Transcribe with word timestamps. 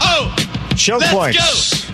oh, 0.00 0.34
Show 0.76 0.96
let's 0.96 1.12
points. 1.12 1.84
go. 1.86 1.92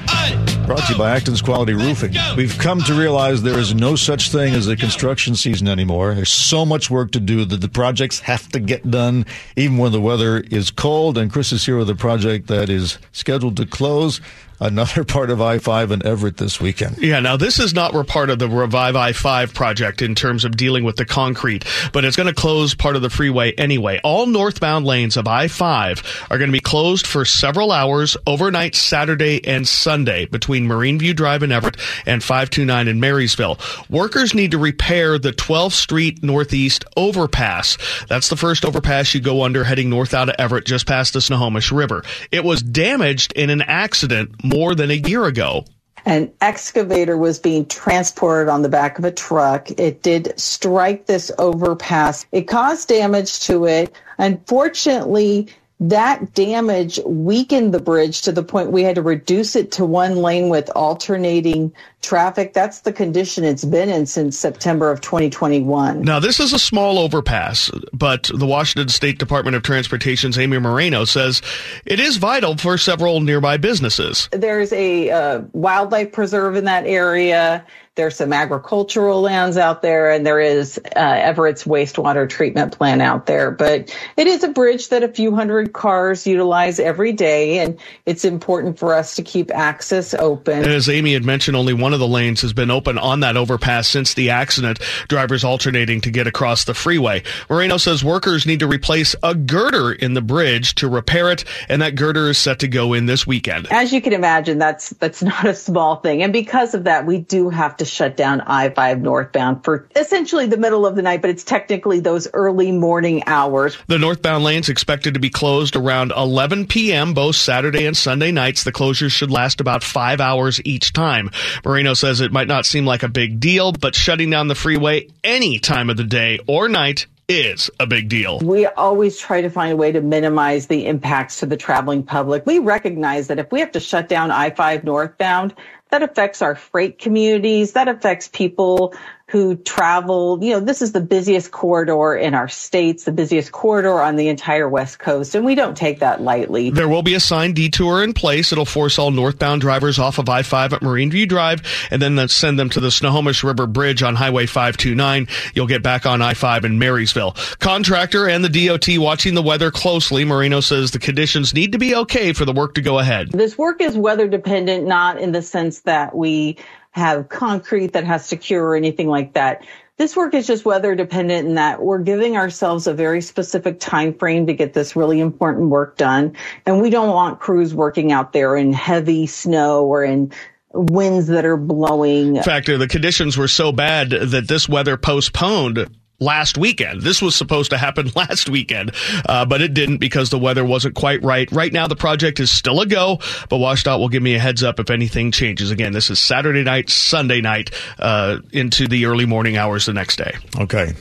Brought 0.66 0.86
to 0.86 0.92
you 0.92 0.98
by 0.98 1.16
Acton's 1.16 1.40
Quality 1.40 1.72
Roofing. 1.72 2.14
We've 2.36 2.58
come 2.58 2.82
to 2.82 2.92
realize 2.92 3.42
there 3.42 3.58
is 3.58 3.74
no 3.74 3.96
such 3.96 4.30
thing 4.30 4.52
as 4.54 4.68
a 4.68 4.76
construction 4.76 5.34
season 5.34 5.66
anymore. 5.66 6.14
There's 6.14 6.28
so 6.28 6.66
much 6.66 6.90
work 6.90 7.12
to 7.12 7.20
do 7.20 7.46
that 7.46 7.62
the 7.62 7.70
projects 7.70 8.20
have 8.20 8.46
to 8.48 8.60
get 8.60 8.90
done 8.90 9.24
even 9.56 9.78
when 9.78 9.92
the 9.92 10.00
weather 10.00 10.40
is 10.40 10.70
cold. 10.70 11.16
And 11.16 11.32
Chris 11.32 11.52
is 11.52 11.64
here 11.64 11.78
with 11.78 11.88
a 11.88 11.94
project 11.94 12.48
that 12.48 12.68
is 12.68 12.98
scheduled 13.12 13.56
to 13.56 13.64
close 13.64 14.20
another 14.60 15.04
part 15.18 15.30
of 15.30 15.40
I-5 15.40 15.90
in 15.90 16.06
Everett 16.06 16.36
this 16.36 16.60
weekend. 16.60 16.98
Yeah, 16.98 17.20
now 17.20 17.36
this 17.36 17.58
is 17.58 17.74
not 17.74 17.94
part 18.06 18.30
of 18.30 18.38
the 18.38 18.48
Revive 18.48 18.96
I-5 18.96 19.54
project 19.54 20.02
in 20.02 20.14
terms 20.14 20.44
of 20.44 20.56
dealing 20.56 20.84
with 20.84 20.96
the 20.96 21.04
concrete, 21.04 21.64
but 21.92 22.04
it's 22.04 22.16
going 22.16 22.28
to 22.28 22.34
close 22.34 22.74
part 22.74 22.96
of 22.96 23.02
the 23.02 23.10
freeway 23.10 23.52
anyway. 23.52 24.00
All 24.04 24.26
northbound 24.26 24.86
lanes 24.86 25.16
of 25.16 25.26
I-5 25.26 26.30
are 26.30 26.38
going 26.38 26.48
to 26.48 26.52
be 26.52 26.60
closed 26.60 27.06
for 27.06 27.24
several 27.24 27.72
hours 27.72 28.16
overnight 28.26 28.74
Saturday 28.74 29.46
and 29.46 29.66
Sunday 29.66 30.26
between 30.26 30.66
Marine 30.66 30.98
View 30.98 31.14
Drive 31.14 31.42
in 31.42 31.52
Everett 31.52 31.76
and 32.06 32.22
529 32.22 32.88
in 32.88 33.00
Marysville. 33.00 33.58
Workers 33.90 34.34
need 34.34 34.52
to 34.52 34.58
repair 34.58 35.18
the 35.18 35.32
12th 35.32 35.72
Street 35.72 36.22
Northeast 36.22 36.84
overpass. 36.96 37.78
That's 38.08 38.28
the 38.28 38.36
first 38.36 38.64
overpass 38.64 39.14
you 39.14 39.20
go 39.20 39.42
under 39.42 39.64
heading 39.64 39.90
north 39.90 40.14
out 40.14 40.28
of 40.28 40.36
Everett 40.38 40.64
just 40.64 40.86
past 40.86 41.12
the 41.12 41.20
Snohomish 41.20 41.72
River. 41.72 42.04
It 42.30 42.44
was 42.44 42.62
damaged 42.62 43.32
in 43.32 43.50
an 43.50 43.62
accident 43.62 44.44
more 44.48 44.74
than 44.74 44.90
a 44.90 44.94
year 44.94 45.24
ago. 45.24 45.64
An 46.06 46.32
excavator 46.40 47.18
was 47.18 47.38
being 47.38 47.66
transported 47.66 48.48
on 48.48 48.62
the 48.62 48.68
back 48.68 48.98
of 48.98 49.04
a 49.04 49.10
truck. 49.10 49.70
It 49.72 50.02
did 50.02 50.32
strike 50.40 51.06
this 51.06 51.30
overpass. 51.38 52.24
It 52.32 52.42
caused 52.42 52.88
damage 52.88 53.40
to 53.40 53.66
it. 53.66 53.92
Unfortunately, 54.16 55.48
that 55.80 56.34
damage 56.34 56.98
weakened 57.06 57.72
the 57.72 57.80
bridge 57.80 58.22
to 58.22 58.32
the 58.32 58.42
point 58.42 58.72
we 58.72 58.82
had 58.82 58.96
to 58.96 59.02
reduce 59.02 59.54
it 59.54 59.70
to 59.72 59.84
one 59.84 60.16
lane 60.16 60.48
with 60.48 60.68
alternating 60.74 61.72
traffic. 62.02 62.52
That's 62.52 62.80
the 62.80 62.92
condition 62.92 63.44
it's 63.44 63.64
been 63.64 63.88
in 63.88 64.06
since 64.06 64.36
September 64.36 64.90
of 64.90 65.00
2021. 65.00 66.02
Now, 66.02 66.18
this 66.18 66.40
is 66.40 66.52
a 66.52 66.58
small 66.58 66.98
overpass, 66.98 67.70
but 67.92 68.28
the 68.34 68.46
Washington 68.46 68.88
State 68.88 69.18
Department 69.18 69.56
of 69.56 69.62
Transportation's 69.62 70.36
Amy 70.36 70.58
Moreno 70.58 71.04
says 71.04 71.42
it 71.86 72.00
is 72.00 72.16
vital 72.16 72.56
for 72.56 72.76
several 72.76 73.20
nearby 73.20 73.56
businesses. 73.56 74.28
There's 74.32 74.72
a 74.72 75.10
uh, 75.10 75.42
wildlife 75.52 76.10
preserve 76.10 76.56
in 76.56 76.64
that 76.64 76.86
area. 76.86 77.64
There's 77.98 78.14
some 78.14 78.32
agricultural 78.32 79.20
lands 79.20 79.56
out 79.56 79.82
there, 79.82 80.12
and 80.12 80.24
there 80.24 80.38
is 80.38 80.78
uh, 80.78 81.00
Everett's 81.00 81.64
wastewater 81.64 82.28
treatment 82.28 82.78
plant 82.78 83.02
out 83.02 83.26
there. 83.26 83.50
But 83.50 83.92
it 84.16 84.28
is 84.28 84.44
a 84.44 84.48
bridge 84.48 84.90
that 84.90 85.02
a 85.02 85.08
few 85.08 85.34
hundred 85.34 85.72
cars 85.72 86.24
utilize 86.24 86.78
every 86.78 87.12
day, 87.12 87.58
and 87.58 87.76
it's 88.06 88.24
important 88.24 88.78
for 88.78 88.94
us 88.94 89.16
to 89.16 89.24
keep 89.24 89.52
access 89.52 90.14
open. 90.14 90.64
As 90.64 90.88
Amy 90.88 91.12
had 91.12 91.24
mentioned, 91.24 91.56
only 91.56 91.74
one 91.74 91.92
of 91.92 91.98
the 91.98 92.06
lanes 92.06 92.40
has 92.42 92.52
been 92.52 92.70
open 92.70 92.98
on 92.98 93.18
that 93.20 93.36
overpass 93.36 93.88
since 93.88 94.14
the 94.14 94.30
accident, 94.30 94.78
drivers 95.08 95.42
alternating 95.42 96.00
to 96.02 96.12
get 96.12 96.28
across 96.28 96.66
the 96.66 96.74
freeway. 96.74 97.24
Moreno 97.50 97.78
says 97.78 98.04
workers 98.04 98.46
need 98.46 98.60
to 98.60 98.68
replace 98.68 99.16
a 99.24 99.34
girder 99.34 99.90
in 99.90 100.14
the 100.14 100.22
bridge 100.22 100.76
to 100.76 100.88
repair 100.88 101.32
it, 101.32 101.44
and 101.68 101.82
that 101.82 101.96
girder 101.96 102.30
is 102.30 102.38
set 102.38 102.60
to 102.60 102.68
go 102.68 102.92
in 102.92 103.06
this 103.06 103.26
weekend. 103.26 103.66
As 103.72 103.92
you 103.92 104.00
can 104.00 104.12
imagine, 104.12 104.58
that's 104.58 104.90
that's 104.90 105.20
not 105.24 105.44
a 105.44 105.54
small 105.54 105.96
thing, 105.96 106.22
and 106.22 106.32
because 106.32 106.74
of 106.74 106.84
that, 106.84 107.04
we 107.04 107.18
do 107.18 107.48
have 107.48 107.76
to 107.78 107.87
shut 107.88 108.16
down 108.16 108.40
I-5 108.40 109.00
northbound 109.00 109.64
for 109.64 109.88
essentially 109.96 110.46
the 110.46 110.56
middle 110.56 110.86
of 110.86 110.96
the 110.96 111.02
night, 111.02 111.20
but 111.20 111.30
it's 111.30 111.44
technically 111.44 112.00
those 112.00 112.28
early 112.32 112.72
morning 112.72 113.22
hours. 113.26 113.76
The 113.86 113.98
northbound 113.98 114.44
lanes 114.44 114.68
expected 114.68 115.14
to 115.14 115.20
be 115.20 115.30
closed 115.30 115.76
around 115.76 116.12
11 116.16 116.66
p.m. 116.66 117.14
both 117.14 117.36
Saturday 117.36 117.86
and 117.86 117.96
Sunday 117.96 118.32
nights. 118.32 118.64
The 118.64 118.72
closures 118.72 119.12
should 119.12 119.30
last 119.30 119.60
about 119.60 119.82
five 119.82 120.20
hours 120.20 120.60
each 120.64 120.92
time. 120.92 121.30
Moreno 121.64 121.94
says 121.94 122.20
it 122.20 122.32
might 122.32 122.48
not 122.48 122.66
seem 122.66 122.84
like 122.84 123.02
a 123.02 123.08
big 123.08 123.40
deal, 123.40 123.72
but 123.72 123.94
shutting 123.94 124.30
down 124.30 124.48
the 124.48 124.54
freeway 124.54 125.08
any 125.24 125.58
time 125.58 125.90
of 125.90 125.96
the 125.96 126.04
day 126.04 126.38
or 126.46 126.68
night 126.68 127.06
is 127.28 127.70
a 127.78 127.86
big 127.86 128.08
deal. 128.08 128.38
We 128.38 128.64
always 128.66 129.18
try 129.18 129.42
to 129.42 129.50
find 129.50 129.72
a 129.72 129.76
way 129.76 129.92
to 129.92 130.00
minimize 130.00 130.66
the 130.66 130.86
impacts 130.86 131.40
to 131.40 131.46
the 131.46 131.58
traveling 131.58 132.02
public. 132.02 132.46
We 132.46 132.58
recognize 132.58 133.26
that 133.26 133.38
if 133.38 133.52
we 133.52 133.60
have 133.60 133.72
to 133.72 133.80
shut 133.80 134.08
down 134.08 134.30
I-5 134.30 134.84
northbound, 134.84 135.54
that 135.90 136.02
affects 136.02 136.42
our 136.42 136.54
freight 136.54 136.98
communities. 136.98 137.72
That 137.72 137.88
affects 137.88 138.28
people 138.28 138.94
who 139.28 139.56
travel. 139.56 140.38
You 140.42 140.54
know, 140.54 140.60
this 140.60 140.80
is 140.80 140.92
the 140.92 141.02
busiest 141.02 141.50
corridor 141.50 142.16
in 142.16 142.34
our 142.34 142.48
states, 142.48 143.04
the 143.04 143.12
busiest 143.12 143.52
corridor 143.52 144.00
on 144.00 144.16
the 144.16 144.28
entire 144.28 144.68
West 144.68 144.98
Coast, 144.98 145.34
and 145.34 145.44
we 145.44 145.54
don't 145.54 145.76
take 145.76 146.00
that 146.00 146.22
lightly. 146.22 146.70
There 146.70 146.88
will 146.88 147.02
be 147.02 147.14
a 147.14 147.20
signed 147.20 147.54
detour 147.56 148.02
in 148.02 148.14
place. 148.14 148.52
It'll 148.52 148.64
force 148.64 148.98
all 148.98 149.10
northbound 149.10 149.60
drivers 149.60 149.98
off 149.98 150.18
of 150.18 150.28
I-5 150.28 150.72
at 150.72 150.82
Marine 150.82 151.10
View 151.10 151.26
Drive 151.26 151.62
and 151.90 152.00
then 152.00 152.26
send 152.28 152.58
them 152.58 152.70
to 152.70 152.80
the 152.80 152.90
Snohomish 152.90 153.44
River 153.44 153.66
Bridge 153.66 154.02
on 154.02 154.14
Highway 154.14 154.46
529. 154.46 155.28
You'll 155.54 155.66
get 155.66 155.82
back 155.82 156.06
on 156.06 156.22
I-5 156.22 156.64
in 156.64 156.78
Marysville. 156.78 157.36
Contractor 157.58 158.28
and 158.28 158.42
the 158.42 158.66
DOT 158.66 158.98
watching 158.98 159.34
the 159.34 159.42
weather 159.42 159.70
closely. 159.70 160.24
Moreno 160.24 160.60
says 160.60 160.90
the 160.90 160.98
conditions 160.98 161.52
need 161.52 161.72
to 161.72 161.78
be 161.78 161.94
okay 161.94 162.32
for 162.32 162.46
the 162.46 162.52
work 162.54 162.74
to 162.74 162.80
go 162.80 162.98
ahead. 162.98 163.30
This 163.32 163.58
work 163.58 163.82
is 163.82 163.96
weather 163.96 164.26
dependent, 164.26 164.86
not 164.86 165.18
in 165.18 165.32
the 165.32 165.42
sense 165.42 165.80
that 165.80 166.14
we 166.16 166.56
have 166.98 167.28
concrete 167.28 167.92
that 167.94 168.04
has 168.04 168.28
to 168.28 168.36
cure 168.36 168.64
or 168.64 168.76
anything 168.76 169.08
like 169.08 169.32
that. 169.34 169.66
This 169.96 170.14
work 170.14 170.32
is 170.34 170.46
just 170.46 170.64
weather 170.64 170.94
dependent 170.94 171.48
in 171.48 171.54
that 171.56 171.82
we're 171.82 171.98
giving 171.98 172.36
ourselves 172.36 172.86
a 172.86 172.94
very 172.94 173.20
specific 173.20 173.80
time 173.80 174.14
frame 174.14 174.46
to 174.46 174.54
get 174.54 174.72
this 174.72 174.94
really 174.94 175.18
important 175.18 175.70
work 175.70 175.96
done. 175.96 176.36
And 176.66 176.80
we 176.80 176.90
don't 176.90 177.08
want 177.08 177.40
crews 177.40 177.74
working 177.74 178.12
out 178.12 178.32
there 178.32 178.56
in 178.56 178.72
heavy 178.72 179.26
snow 179.26 179.84
or 179.84 180.04
in 180.04 180.32
winds 180.72 181.26
that 181.28 181.44
are 181.44 181.56
blowing. 181.56 182.36
In 182.36 182.42
fact, 182.42 182.66
the 182.66 182.86
conditions 182.86 183.36
were 183.36 183.48
so 183.48 183.72
bad 183.72 184.10
that 184.10 184.46
this 184.46 184.68
weather 184.68 184.96
postponed 184.96 185.88
last 186.20 186.58
weekend. 186.58 187.02
This 187.02 187.22
was 187.22 187.34
supposed 187.34 187.70
to 187.70 187.78
happen 187.78 188.10
last 188.16 188.48
weekend, 188.48 188.92
uh, 189.28 189.44
but 189.44 189.62
it 189.62 189.74
didn't 189.74 189.98
because 189.98 190.30
the 190.30 190.38
weather 190.38 190.64
wasn't 190.64 190.94
quite 190.94 191.22
right. 191.22 191.50
Right 191.52 191.72
now, 191.72 191.86
the 191.86 191.96
project 191.96 192.40
is 192.40 192.50
still 192.50 192.80
a 192.80 192.86
go, 192.86 193.18
but 193.48 193.58
WSDOT 193.58 193.98
will 193.98 194.08
give 194.08 194.22
me 194.22 194.34
a 194.34 194.38
heads 194.38 194.62
up 194.62 194.80
if 194.80 194.90
anything 194.90 195.30
changes. 195.30 195.70
Again, 195.70 195.92
this 195.92 196.10
is 196.10 196.18
Saturday 196.18 196.62
night, 196.62 196.90
Sunday 196.90 197.40
night, 197.40 197.70
uh, 197.98 198.38
into 198.52 198.88
the 198.88 199.06
early 199.06 199.26
morning 199.26 199.56
hours 199.56 199.86
the 199.86 199.92
next 199.92 200.16
day. 200.16 200.34
Okay. 200.58 200.94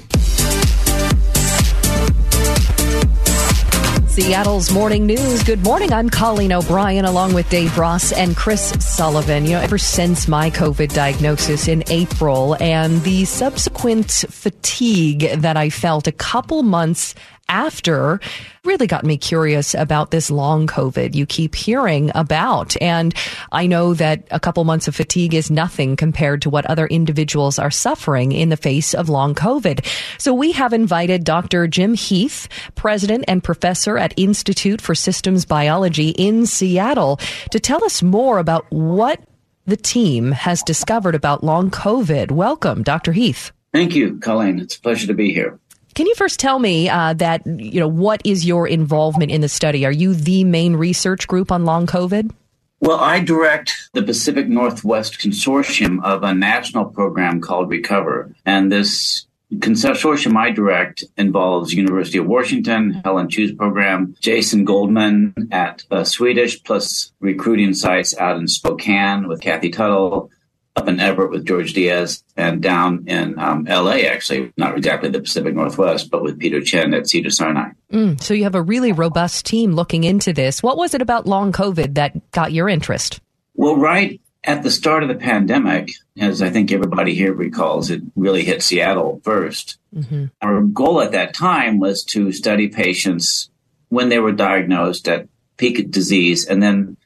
Seattle's 4.18 4.72
morning 4.72 5.06
news. 5.06 5.44
Good 5.44 5.64
morning. 5.64 5.94
I'm 5.94 6.10
Colleen 6.10 6.52
O'Brien 6.52 7.06
along 7.06 7.36
with 7.36 7.48
Dave 7.52 7.78
Ross 7.78 8.12
and 8.12 8.36
Chris 8.36 8.74
Sullivan. 8.80 9.46
You 9.46 9.52
know, 9.52 9.60
ever 9.60 9.78
since 9.78 10.28
my 10.28 10.50
COVID 10.50 10.92
diagnosis 10.92 11.68
in 11.68 11.84
April 11.92 12.58
and 12.60 13.00
the 13.04 13.26
subsequent 13.26 14.10
fatigue 14.10 15.42
that 15.42 15.56
I 15.56 15.70
felt 15.70 16.08
a 16.08 16.12
couple 16.12 16.64
months 16.64 17.14
after 17.50 18.20
really 18.64 18.88
got 18.88 19.06
me 19.06 19.18
curious 19.18 19.74
about 19.74 20.12
this 20.12 20.30
long 20.30 20.68
COVID 20.68 21.16
you 21.16 21.26
keep 21.26 21.56
hearing 21.56 22.12
about. 22.14 22.80
And 22.82 23.14
I 23.52 23.66
know 23.66 23.94
that 23.94 24.28
a 24.32 24.40
couple 24.40 24.64
months 24.66 24.88
of 24.88 24.96
fatigue 24.96 25.34
is 25.34 25.50
nothing 25.50 25.96
compared 25.96 26.42
to 26.42 26.50
what 26.50 26.66
other 26.66 26.88
individuals 26.88 27.58
are 27.58 27.72
suffering 27.72 28.32
in 28.32 28.50
the 28.50 28.58
face 28.58 28.94
of 28.94 29.10
long 29.10 29.34
COVID. 29.36 29.86
So 30.18 30.34
we 30.34 30.52
have 30.52 30.74
invited 30.74 31.24
Dr. 31.24 31.68
Jim 31.68 31.94
Heath, 31.94 32.48
president 32.76 33.26
and 33.28 33.44
professor 33.44 33.98
at 33.98 34.14
Institute 34.18 34.82
for 34.82 34.96
Systems 34.96 35.46
Biology 35.46 36.10
in 36.10 36.46
Seattle, 36.46 37.20
to 37.52 37.60
tell 37.60 37.84
us 37.86 38.04
more 38.04 38.40
about 38.40 38.66
what 38.70 39.22
the 39.66 39.78
team 39.78 40.32
has 40.32 40.64
discovered 40.64 41.16
about 41.16 41.44
long 41.44 41.70
COVID. 41.70 42.32
Welcome, 42.32 42.84
Dr. 42.84 43.12
Heath. 43.12 43.52
Thank 43.74 43.96
you, 43.96 44.18
Colleen. 44.20 44.60
It's 44.60 44.76
a 44.76 44.82
pleasure 44.82 45.08
to 45.08 45.14
be 45.14 45.34
here. 45.34 45.60
Can 45.98 46.06
you 46.06 46.14
first 46.14 46.40
tell 46.40 46.60
me 46.60 46.90
uh, 46.90 47.14
that, 47.14 47.42
you 47.48 47.80
know, 47.80 47.88
what 47.88 48.22
is 48.24 48.46
your 48.46 48.68
involvement 48.68 49.32
in 49.32 49.42
the 49.42 49.50
study? 49.50 49.84
Are 49.84 49.92
you 49.92 50.14
the 50.14 50.44
main 50.44 50.76
research 50.76 51.28
group 51.28 51.52
on 51.52 51.66
long 51.66 51.88
COVID? 51.88 52.32
Well, 52.80 53.00
I 53.00 53.20
direct 53.20 53.90
the 53.94 54.04
Pacific 54.04 54.48
Northwest 54.48 55.18
Consortium 55.18 56.04
of 56.04 56.22
a 56.22 56.36
national 56.36 56.86
program 56.86 57.42
called 57.42 57.72
Recover. 57.72 58.32
And 58.46 58.72
this 58.72 59.26
consortium 59.56 60.38
I 60.38 60.52
direct 60.52 61.04
involves 61.18 61.74
University 61.74 62.20
of 62.20 62.28
Washington, 62.28 63.02
Helen 63.04 63.28
Chu's 63.28 63.52
program, 63.52 64.16
Jason 64.22 64.66
Goldman 64.66 65.34
at 65.52 65.84
uh, 65.90 66.04
Swedish, 66.04 66.64
plus 66.64 67.12
recruiting 67.22 67.74
sites 67.74 68.16
out 68.20 68.38
in 68.38 68.48
Spokane 68.48 69.28
with 69.28 69.42
Kathy 69.42 69.72
Tuttle, 69.72 70.30
up 70.78 70.88
in 70.88 71.00
Everett 71.00 71.32
with 71.32 71.46
George 71.46 71.74
Diaz 71.74 72.24
and 72.38 72.62
down 72.62 73.06
in 73.08 73.38
um, 73.40 73.66
LA, 73.66 74.04
actually, 74.08 74.54
not 74.58 74.78
exactly 74.78 75.10
the 75.10 75.20
Pacific 75.20 75.56
Northwest, 75.56 76.12
but 76.12 76.22
with 76.22 76.40
Peter 76.40 76.62
Chen 76.62 76.94
at 76.94 77.10
Cedar 77.10 77.32
Sinai. 77.32 77.72
Mm, 77.92 78.22
so 78.22 78.34
you 78.34 78.44
have 78.44 78.56
a 78.56 78.62
really 78.62 78.92
robust 78.92 79.46
team 79.46 79.74
looking 79.74 80.04
into 80.04 80.34
this. 80.34 80.62
What 80.62 80.78
was 80.78 80.94
it 80.94 81.02
about 81.02 81.26
long 81.26 81.52
COVID 81.52 81.96
that 81.96 82.32
got 82.32 82.52
your 82.52 82.70
interest? 82.70 83.20
Well, 83.56 83.76
right 83.76 84.22
at 84.44 84.62
the 84.62 84.70
start 84.70 85.02
of 85.02 85.10
the 85.10 85.16
pandemic, 85.16 85.90
as 86.18 86.42
I 86.42 86.52
think 86.52 86.72
everybody 86.72 87.16
here 87.16 87.34
recalls, 87.34 87.90
it 87.90 88.02
really 88.16 88.44
hit 88.44 88.62
Seattle 88.62 89.20
1st 89.24 89.78
mm-hmm. 89.96 90.26
Our 90.42 90.62
goal 90.62 91.02
at 91.02 91.12
that 91.14 91.34
time 91.34 91.80
was 91.80 92.04
to 92.06 92.32
study 92.32 92.68
patients 92.68 93.50
when 93.90 94.10
they 94.10 94.20
were 94.20 94.32
diagnosed 94.32 95.08
at 95.08 95.28
peak 95.58 95.90
disease 95.90 96.46
and 96.46 96.62
then 96.62 96.98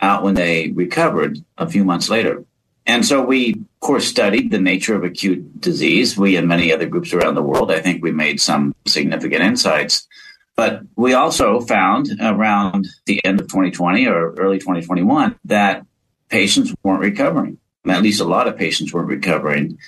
out 0.00 0.22
when 0.22 0.34
they 0.34 0.70
recovered 0.70 1.38
a 1.56 1.68
few 1.68 1.84
months 1.84 2.08
later. 2.08 2.44
And 2.90 3.06
so 3.06 3.22
we, 3.22 3.52
of 3.52 3.80
course, 3.80 4.08
studied 4.08 4.50
the 4.50 4.58
nature 4.58 4.96
of 4.96 5.04
acute 5.04 5.60
disease. 5.60 6.16
We 6.16 6.34
and 6.34 6.48
many 6.48 6.72
other 6.72 6.86
groups 6.86 7.12
around 7.12 7.36
the 7.36 7.42
world, 7.42 7.70
I 7.70 7.78
think 7.78 8.02
we 8.02 8.10
made 8.10 8.40
some 8.40 8.74
significant 8.84 9.44
insights. 9.44 10.08
But 10.56 10.80
we 10.96 11.14
also 11.14 11.60
found 11.60 12.08
around 12.20 12.88
the 13.06 13.24
end 13.24 13.38
of 13.38 13.46
2020 13.46 14.08
or 14.08 14.34
early 14.34 14.58
2021 14.58 15.38
that 15.44 15.86
patients 16.30 16.74
weren't 16.82 17.00
recovering. 17.00 17.58
At 17.86 18.02
least 18.02 18.20
a 18.20 18.24
lot 18.24 18.48
of 18.48 18.56
patients 18.56 18.92
weren't 18.92 19.06
recovering. 19.06 19.78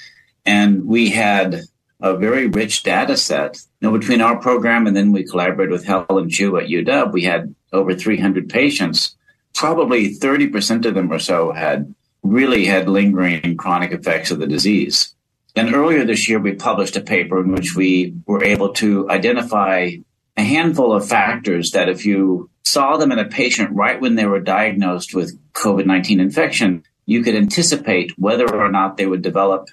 And 0.46 0.86
we 0.86 1.10
had 1.10 1.62
a 2.00 2.16
very 2.16 2.46
rich 2.46 2.84
data 2.84 3.16
set. 3.16 3.58
Know, 3.80 3.90
between 3.90 4.20
our 4.20 4.38
program 4.38 4.86
and 4.86 4.96
then 4.96 5.10
we 5.10 5.24
collaborated 5.24 5.72
with 5.72 5.84
Helen 5.84 6.30
Chu 6.30 6.56
at 6.56 6.68
UW, 6.68 7.12
we 7.12 7.24
had 7.24 7.52
over 7.72 7.96
300 7.96 8.48
patients. 8.48 9.16
Probably 9.54 10.14
30% 10.14 10.86
of 10.86 10.94
them 10.94 11.12
or 11.12 11.18
so 11.18 11.50
had 11.50 11.92
really 12.22 12.64
had 12.64 12.88
lingering 12.88 13.56
chronic 13.56 13.92
effects 13.92 14.30
of 14.30 14.38
the 14.38 14.46
disease. 14.46 15.14
And 15.54 15.74
earlier 15.74 16.04
this 16.04 16.28
year, 16.28 16.38
we 16.38 16.54
published 16.54 16.96
a 16.96 17.00
paper 17.00 17.40
in 17.40 17.52
which 17.52 17.76
we 17.76 18.14
were 18.26 18.42
able 18.42 18.72
to 18.74 19.10
identify 19.10 19.96
a 20.36 20.42
handful 20.42 20.92
of 20.92 21.06
factors 21.06 21.72
that 21.72 21.88
if 21.88 22.06
you 22.06 22.48
saw 22.64 22.96
them 22.96 23.12
in 23.12 23.18
a 23.18 23.26
patient 23.26 23.70
right 23.72 24.00
when 24.00 24.14
they 24.14 24.24
were 24.24 24.40
diagnosed 24.40 25.14
with 25.14 25.38
COVID 25.52 25.84
19 25.84 26.20
infection, 26.20 26.84
you 27.04 27.22
could 27.22 27.34
anticipate 27.34 28.12
whether 28.18 28.54
or 28.54 28.70
not 28.70 28.96
they 28.96 29.06
would 29.06 29.22
develop 29.22 29.68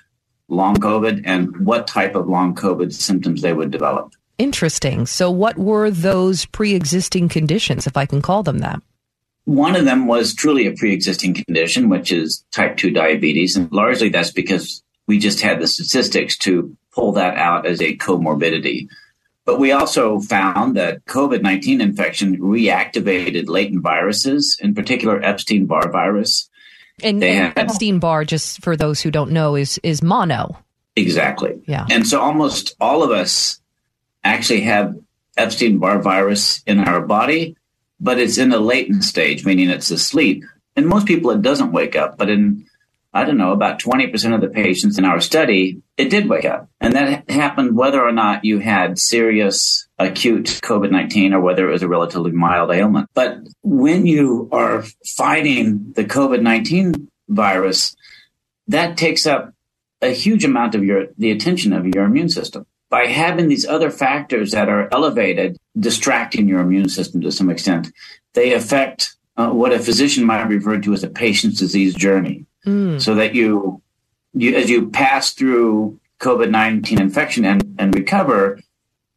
long 0.50 0.76
COVID 0.76 1.22
and 1.26 1.66
what 1.66 1.88
type 1.88 2.16
of 2.16 2.28
long 2.28 2.56
COVID 2.56 2.92
symptoms 2.92 3.42
they 3.42 3.54
would 3.54 3.72
develop. 3.72 4.14
Interesting. 4.38 5.06
So, 5.06 5.30
what 5.30 5.58
were 5.58 5.92
those 5.92 6.46
pre 6.46 6.74
existing 6.74 7.30
conditions, 7.30 7.88
if 7.88 7.96
I 7.96 8.06
can 8.06 8.22
call 8.22 8.44
them 8.44 8.60
that? 8.60 8.82
One 9.50 9.76
of 9.76 9.86
them 9.86 10.06
was 10.06 10.36
truly 10.36 10.68
a 10.68 10.74
pre 10.74 10.94
existing 10.94 11.34
condition, 11.34 11.90
which 11.90 12.12
is 12.12 12.46
type 12.54 12.78
2 12.78 12.92
diabetes. 12.92 13.56
And 13.56 13.72
largely 13.72 14.10
that's 14.10 14.30
because 14.30 14.84
we 15.08 15.18
just 15.18 15.42
had 15.42 15.60
the 15.60 15.66
statistics 15.66 16.38
to 16.40 16.78
pull 16.94 17.14
that 17.14 17.36
out 17.36 17.66
as 17.66 17.82
a 17.82 17.98
comorbidity. 17.98 18.88
But 19.46 19.60
we 19.60 19.72
also 19.72 20.20
found 20.20 20.78
that 20.78 21.04
COVID 21.06 21.42
19 21.42 21.82
infection 21.82 22.38
reactivated 22.38 23.50
latent 23.50 23.82
viruses, 23.82 24.56
in 24.62 24.76
particular 24.76 25.20
Epstein 25.20 25.66
Barr 25.66 25.92
virus. 25.92 26.48
And, 27.02 27.24
and 27.24 27.58
Epstein 27.58 27.98
Barr, 27.98 28.26
just 28.26 28.62
for 28.62 28.78
those 28.78 29.02
who 29.02 29.10
don't 29.10 29.32
know, 29.32 29.56
is 29.56 29.80
is 29.82 30.04
mono. 30.04 30.60
Exactly. 30.96 31.60
Yeah. 31.66 31.88
And 31.90 32.06
so 32.06 32.22
almost 32.22 32.76
all 32.80 33.02
of 33.02 33.10
us 33.10 33.60
actually 34.24 34.62
have 34.62 34.96
Epstein 35.38 35.80
Barr 35.80 36.00
virus 36.00 36.62
in 36.68 36.80
our 36.82 37.02
body, 37.02 37.56
but 38.00 38.20
it's 38.20 38.38
in 38.38 38.52
a 38.52 38.58
latent 38.58 39.04
stage, 39.04 39.46
meaning 39.46 39.70
it's 39.70 39.92
asleep. 39.92 40.44
And 40.76 40.88
most 40.88 41.06
people, 41.06 41.32
it 41.32 41.42
doesn't 41.42 41.72
wake 41.72 41.96
up. 41.96 42.18
But 42.18 42.30
in, 42.30 42.66
I 43.14 43.26
don't 43.26 43.38
know, 43.38 43.52
about 43.52 43.80
20% 43.80 44.34
of 44.34 44.42
the 44.42 44.48
patients 44.48 44.98
in 44.98 45.06
our 45.06 45.20
study, 45.20 45.82
it 45.98 46.10
did 46.10 46.30
wake 46.30 46.46
up. 46.46 46.70
And 46.80 46.94
that 46.94 47.30
happened 47.30 47.76
whether 47.76 48.02
or 48.02 48.12
not 48.12 48.46
you 48.46 48.60
had 48.60 48.98
serious 48.98 49.88
acute 49.98 50.60
COVID 50.64 50.92
19 50.92 51.34
or 51.34 51.42
whether 51.42 51.68
it 51.68 51.74
was 51.74 51.84
a 51.84 51.88
relatively 51.88 52.32
mild 52.32 52.72
ailment. 52.72 53.10
But 53.14 53.40
when 53.64 54.06
you 54.06 54.48
are 54.52 54.86
fighting 55.18 55.94
the 55.96 56.06
COVID 56.06 56.42
19 56.42 57.10
virus, 57.28 57.96
that 58.68 58.98
takes 58.98 59.26
up 59.28 59.54
a 60.02 60.14
huge 60.14 60.46
amount 60.46 60.76
of 60.76 60.84
your 60.86 61.08
the 61.18 61.32
attention 61.32 61.74
of 61.74 61.86
your 61.86 62.06
immune 62.06 62.30
system 62.30 62.66
by 62.90 63.06
having 63.06 63.48
these 63.48 63.68
other 63.68 63.92
factors 63.92 64.52
that 64.52 64.70
are 64.70 64.90
elevated 64.92 65.58
distracting 65.80 66.48
your 66.48 66.60
immune 66.60 66.90
system 66.90 67.22
to 67.22 67.32
some 67.32 67.50
extent 67.50 67.92
they 68.34 68.54
affect 68.54 69.16
uh, 69.38 69.50
what 69.50 69.72
a 69.72 69.80
physician 69.80 70.26
might 70.26 70.44
refer 70.44 70.80
to 70.80 70.94
as 70.94 71.04
a 71.04 71.10
patient's 71.10 71.60
disease 71.60 71.94
journey 71.94 72.46
mm. 72.66 73.02
so 73.02 73.16
that 73.16 73.36
you 73.36 73.82
you 74.34 74.56
as 74.56 74.70
you 74.70 74.90
pass 74.90 75.32
through 75.32 76.00
covid-19 76.20 77.00
infection 77.00 77.46
and, 77.46 77.76
and 77.80 77.96
recover 77.96 78.60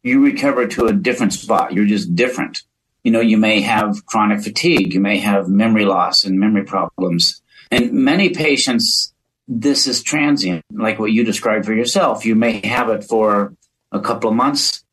you 0.03 0.23
recover 0.23 0.67
to 0.67 0.85
a 0.85 0.93
different 0.93 1.33
spot 1.33 1.73
you're 1.73 1.85
just 1.85 2.15
different 2.15 2.63
you 3.03 3.11
know 3.11 3.21
you 3.21 3.37
may 3.37 3.59
have 3.61 4.05
chronic 4.05 4.41
fatigue 4.41 4.93
you 4.93 4.99
may 4.99 5.17
have 5.17 5.47
memory 5.49 5.85
loss 5.85 6.23
and 6.23 6.39
memory 6.39 6.63
problems 6.63 7.41
and 7.71 7.91
many 7.91 8.29
patients 8.29 9.13
this 9.47 9.87
is 9.87 10.01
transient, 10.01 10.63
like 10.71 10.99
what 10.99 11.11
you 11.11 11.23
described 11.23 11.65
for 11.65 11.73
yourself. 11.73 12.25
You 12.25 12.35
may 12.35 12.65
have 12.65 12.89
it 12.89 13.03
for 13.03 13.53
a 13.93 13.99
couple 13.99 14.29
of 14.29 14.35
months, 14.35 14.83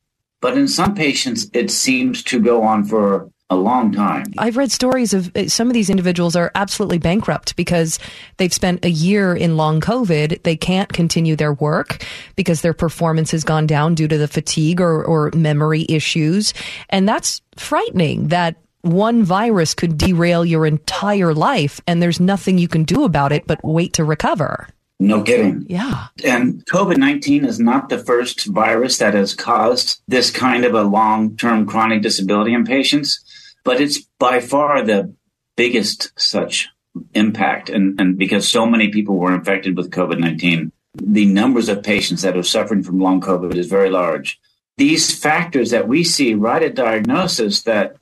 but 0.41 0.57
in 0.57 0.69
some 0.69 0.95
patients, 0.95 1.51
it 1.53 1.71
seems 1.71 2.23
to 2.25 2.41
go 2.41 2.63
on 2.63 2.85
for 2.85 3.31
a 3.51 3.57
long 3.57 3.91
time. 3.91 4.25
I've 4.39 4.57
read 4.57 4.71
stories 4.71 5.13
of 5.13 5.35
uh, 5.37 5.49
some 5.49 5.67
of 5.67 5.75
these 5.75 5.91
individuals 5.91 6.37
are 6.37 6.53
absolutely 6.55 6.99
bankrupt 6.99 7.57
because 7.57 7.99
they've 8.37 8.55
spent 8.55 8.85
a 8.85 8.91
year 8.91 9.35
in 9.35 9.57
long 9.57 9.81
COVID. 9.81 10.45
They 10.45 10.57
can't 10.57 10.93
continue 10.93 11.35
their 11.35 11.53
work 11.53 12.07
because 12.37 12.63
their 12.63 12.73
performance 12.73 13.33
has 13.33 13.43
gone 13.43 13.67
down 13.67 13.97
due 13.97 14.07
to 14.07 14.17
the 14.17 14.29
fatigue 14.29 14.81
or, 14.81 15.05
or 15.05 15.33
memory 15.35 15.85
issues. 15.89 16.55
And 16.91 17.09
that's 17.09 17.43
frightening 17.57 18.29
that 18.29 18.57
one 18.83 19.25
virus 19.25 19.75
could 19.75 19.99
derail 19.99 20.45
your 20.45 20.65
entire 20.65 21.35
life 21.35 21.81
and 21.87 22.01
there's 22.01 22.21
nothing 22.21 22.57
you 22.57 22.69
can 22.69 22.85
do 22.85 23.05
about 23.05 23.33
it 23.33 23.47
but 23.47 23.63
wait 23.65 23.95
to 23.95 24.05
recover. 24.05 24.69
No 25.01 25.23
kidding. 25.23 25.65
Yeah. 25.67 26.09
And 26.25 26.65
COVID 26.67 26.99
19 26.99 27.47
is 27.47 27.59
not 27.59 27.89
the 27.89 27.99
first 27.99 28.45
virus 28.45 28.99
that 28.99 29.15
has 29.15 29.35
caused 29.35 30.03
this 30.07 30.31
kind 30.31 30.65
of 30.67 30.75
a 30.75 30.83
long 30.83 31.37
term 31.39 31.67
chronic 31.67 32.03
disability 32.03 32.53
in 32.53 32.65
patients, 32.65 33.19
but 33.65 33.81
it's 33.81 34.01
by 34.19 34.41
far 34.41 34.83
the 34.83 35.15
biggest 35.57 36.13
such 36.21 36.69
impact. 37.15 37.71
And, 37.71 37.99
and 37.99 38.19
because 38.19 38.47
so 38.47 38.67
many 38.67 38.89
people 38.89 39.17
were 39.17 39.35
infected 39.35 39.75
with 39.75 39.91
COVID 39.91 40.19
19, 40.19 40.71
the 40.95 41.25
numbers 41.25 41.71
of 41.71 41.83
patients 41.83 42.21
that 42.23 42.37
are 42.37 42.43
suffering 42.43 42.83
from 42.83 43.01
long 43.01 43.23
COVID 43.23 43.55
is 43.55 43.69
very 43.69 43.89
large. 43.89 44.39
These 44.77 45.19
factors 45.19 45.71
that 45.71 45.89
we 45.89 46.05
see 46.05 46.35
right 46.35 46.63
at 46.63 46.75
diagnosis 46.75 47.63
that 47.63 47.97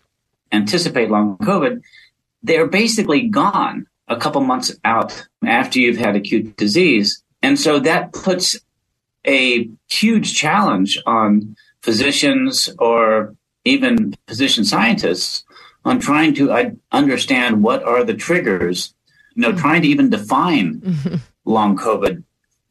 anticipate 0.50 1.10
long 1.10 1.38
COVID, 1.38 1.80
they're 2.42 2.66
basically 2.66 3.28
gone 3.28 3.86
a 4.08 4.16
couple 4.16 4.40
months 4.40 4.74
out 4.84 5.26
after 5.44 5.78
you've 5.78 5.98
had 5.98 6.16
acute 6.16 6.56
disease. 6.56 7.22
And 7.42 7.58
so 7.58 7.78
that 7.80 8.12
puts 8.12 8.56
a 9.26 9.68
huge 9.88 10.34
challenge 10.34 10.98
on 11.06 11.56
physicians 11.82 12.70
or 12.78 13.34
even 13.64 14.14
physician 14.26 14.64
scientists 14.64 15.44
on 15.84 16.00
trying 16.00 16.34
to 16.34 16.76
understand 16.92 17.62
what 17.62 17.82
are 17.82 18.04
the 18.04 18.14
triggers, 18.14 18.94
you 19.34 19.42
know, 19.42 19.52
trying 19.52 19.82
to 19.82 19.88
even 19.88 20.10
define 20.10 20.80
mm-hmm. 20.80 21.16
long 21.44 21.76
COVID 21.76 22.24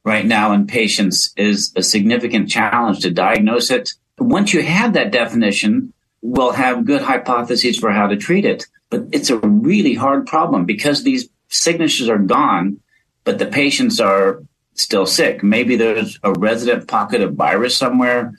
right 0.03 0.25
now 0.25 0.53
in 0.53 0.67
patients 0.67 1.33
is 1.37 1.73
a 1.75 1.83
significant 1.83 2.49
challenge 2.49 2.99
to 3.01 3.11
diagnose 3.11 3.69
it. 3.71 3.89
Once 4.17 4.53
you 4.53 4.63
have 4.63 4.93
that 4.93 5.11
definition, 5.11 5.93
will 6.27 6.51
have 6.51 6.83
good 6.83 7.01
hypotheses 7.01 7.79
for 7.79 7.89
how 7.89 8.07
to 8.07 8.17
treat 8.17 8.43
it. 8.43 8.65
But 8.89 9.05
it's 9.13 9.29
a 9.29 9.37
really 9.37 9.93
hard 9.93 10.27
problem 10.27 10.65
because 10.65 11.03
these 11.03 11.29
signatures 11.47 12.09
are 12.09 12.17
gone, 12.17 12.81
but 13.23 13.39
the 13.39 13.45
patients 13.45 14.01
are 14.01 14.43
still 14.73 15.05
sick. 15.05 15.41
Maybe 15.41 15.77
there's 15.77 16.19
a 16.23 16.33
resident 16.33 16.87
pocket 16.87 17.21
of 17.21 17.35
virus 17.35 17.77
somewhere. 17.77 18.33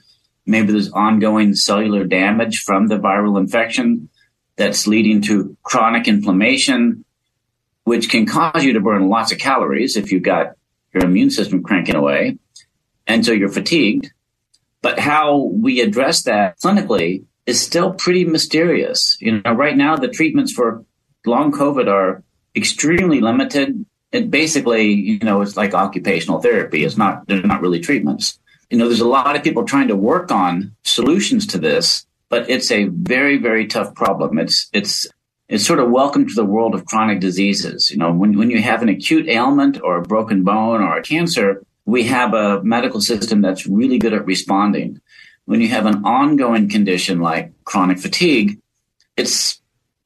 Maybe 0.45 0.71
there's 0.71 0.91
ongoing 0.91 1.55
cellular 1.55 2.03
damage 2.05 2.61
from 2.63 2.87
the 2.87 2.99
viral 2.99 3.39
infection 3.39 4.09
that's 4.55 4.85
leading 4.85 5.21
to 5.23 5.57
chronic 5.63 6.07
inflammation, 6.07 7.05
which 7.85 8.07
can 8.09 8.27
cause 8.27 8.63
you 8.63 8.73
to 8.73 8.81
burn 8.81 9.09
lots 9.09 9.31
of 9.31 9.39
calories 9.39 9.97
if 9.97 10.11
you've 10.11 10.21
got 10.21 10.53
your 10.93 11.05
immune 11.05 11.31
system 11.31 11.63
cranking 11.63 11.95
away. 11.95 12.37
And 13.07 13.25
so 13.25 13.31
you're 13.31 13.49
fatigued. 13.49 14.11
But 14.83 14.99
how 14.99 15.37
we 15.37 15.81
address 15.81 16.23
that 16.23 16.59
clinically 16.59 17.25
is 17.49 17.59
still 17.59 17.91
pretty 17.93 18.23
mysterious. 18.25 19.17
You 19.19 19.41
know, 19.41 19.53
right 19.53 19.75
now 19.75 19.95
the 19.95 20.07
treatments 20.07 20.53
for 20.53 20.85
long 21.25 21.51
COVID 21.51 21.87
are 21.87 22.23
extremely 22.55 23.21
limited. 23.21 23.85
It 24.11 24.29
basically, 24.29 24.91
you 24.93 25.19
know, 25.19 25.41
it's 25.41 25.57
like 25.57 25.73
occupational 25.73 26.41
therapy. 26.41 26.85
It's 26.85 26.97
not, 26.97 27.27
they're 27.27 27.41
not 27.41 27.61
really 27.61 27.79
treatments. 27.79 28.39
You 28.69 28.77
know, 28.77 28.87
there's 28.87 29.01
a 29.01 29.07
lot 29.07 29.35
of 29.35 29.43
people 29.43 29.65
trying 29.65 29.87
to 29.87 29.95
work 29.95 30.31
on 30.31 30.75
solutions 30.83 31.47
to 31.47 31.57
this, 31.57 32.05
but 32.29 32.47
it's 32.49 32.71
a 32.71 32.85
very, 32.85 33.37
very 33.37 33.65
tough 33.65 33.95
problem. 33.95 34.37
It's, 34.37 34.69
it's, 34.71 35.07
it's 35.47 35.65
sort 35.65 35.79
of 35.79 35.89
welcome 35.89 36.27
to 36.27 36.35
the 36.35 36.45
world 36.45 36.75
of 36.75 36.85
chronic 36.85 37.19
diseases. 37.19 37.89
You 37.89 37.97
know, 37.97 38.11
when, 38.11 38.37
when 38.37 38.51
you 38.51 38.61
have 38.61 38.83
an 38.83 38.89
acute 38.89 39.27
ailment 39.27 39.81
or 39.81 39.97
a 39.97 40.03
broken 40.03 40.43
bone 40.43 40.81
or 40.81 40.97
a 40.97 41.01
cancer, 41.01 41.63
we 41.85 42.03
have 42.03 42.35
a 42.35 42.63
medical 42.63 43.01
system 43.01 43.41
that's 43.41 43.65
really 43.65 43.97
good 43.97 44.13
at 44.13 44.25
responding 44.25 45.01
when 45.49 45.61
you 45.61 45.67
have 45.69 45.87
an 45.87 46.05
ongoing 46.05 46.69
condition 46.69 47.21
like 47.21 47.51
chronic 47.63 47.97
fatigue, 47.97 48.59
it's 49.17 49.59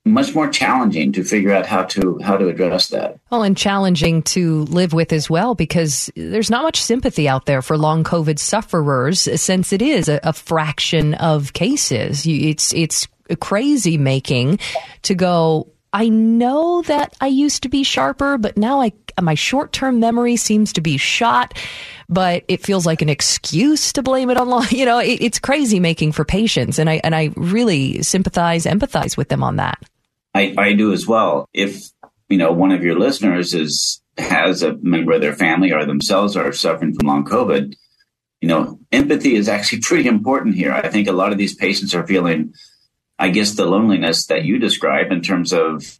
much 0.06 0.34
more 0.34 0.48
challenging 0.48 1.12
to 1.12 1.22
figure 1.22 1.52
out 1.52 1.66
how 1.66 1.84
to 1.84 2.18
how 2.20 2.38
to 2.38 2.48
address 2.48 2.88
that. 2.88 3.20
Well, 3.30 3.44
and 3.44 3.58
challenging 3.58 4.22
to 4.24 4.64
live 4.64 4.94
with 4.94 5.12
as 5.12 5.30
well 5.30 5.54
because 5.54 6.10
there's 6.16 6.50
not 6.50 6.64
much 6.64 6.82
sympathy 6.82 7.28
out 7.28 7.46
there 7.46 7.62
for 7.62 7.78
long 7.78 8.06
COVID 8.06 8.40
sufferers 8.40 9.20
since 9.42 9.74
it 9.74 9.82
is 9.82 10.08
a, 10.08 10.22
a 10.24 10.32
fraction 10.32 11.14
of 11.16 11.52
cases. 11.52 12.26
It's 12.26 12.74
it's 12.74 13.10
crazy 13.42 13.98
making 13.98 14.60
to 15.02 15.14
go, 15.14 15.74
I 15.92 16.08
know 16.08 16.84
that 16.84 17.18
I 17.20 17.28
used 17.28 17.64
to 17.64 17.70
be 17.70 17.84
sharper, 17.84 18.38
but 18.38 18.58
now 18.58 18.80
I 18.80 18.94
my 19.22 19.36
short 19.36 19.74
term 19.74 20.00
memory 20.00 20.38
seems 20.38 20.72
to 20.74 20.82
be 20.82 20.96
shot. 20.96 21.54
But 22.10 22.44
it 22.48 22.64
feels 22.64 22.86
like 22.86 23.02
an 23.02 23.10
excuse 23.10 23.94
to 23.94 24.04
blame 24.04 24.30
it 24.30 24.38
on 24.38 24.48
You 24.72 24.86
know, 24.86 25.00
it, 25.00 25.22
it's 25.22 25.40
crazy 25.40 25.80
making 25.80 26.12
for 26.12 26.26
patients, 26.26 26.80
and 26.80 26.90
I 26.90 27.02
and 27.04 27.16
I 27.16 27.32
really 27.36 28.02
sympathize, 28.04 28.66
empathize 28.66 29.18
with 29.18 29.30
them 29.30 29.44
on 29.44 29.58
that. 29.58 29.82
I, 30.36 30.56
I 30.58 30.74
do 30.74 30.94
as 30.94 31.08
well. 31.08 31.48
If 31.54 31.82
you 32.30 32.38
know 32.38 32.52
one 32.52 32.72
of 32.72 32.84
your 32.84 32.98
listeners 32.98 33.54
is 33.54 34.02
has 34.18 34.64
a 34.64 34.78
member 34.82 35.14
of 35.14 35.22
their 35.22 35.34
family 35.34 35.72
or 35.72 35.86
themselves 35.86 36.36
are 36.36 36.52
suffering 36.52 36.94
from 36.94 37.08
long 37.08 37.26
COVID, 37.26 37.76
you 38.42 38.48
know, 38.48 38.80
empathy 38.92 39.36
is 39.36 39.50
actually 39.50 39.82
pretty 39.82 40.08
important 40.08 40.56
here. 40.56 40.72
I 40.72 40.90
think 40.90 41.08
a 41.08 41.14
lot 41.14 41.32
of 41.32 41.38
these 41.38 41.56
patients 41.56 41.96
are 41.96 42.06
feeling 42.06 42.54
I 43.20 43.30
guess 43.30 43.54
the 43.54 43.66
loneliness 43.66 44.26
that 44.28 44.44
you 44.44 44.60
describe 44.60 45.12
in 45.12 45.22
terms 45.22 45.54
of 45.54 46.00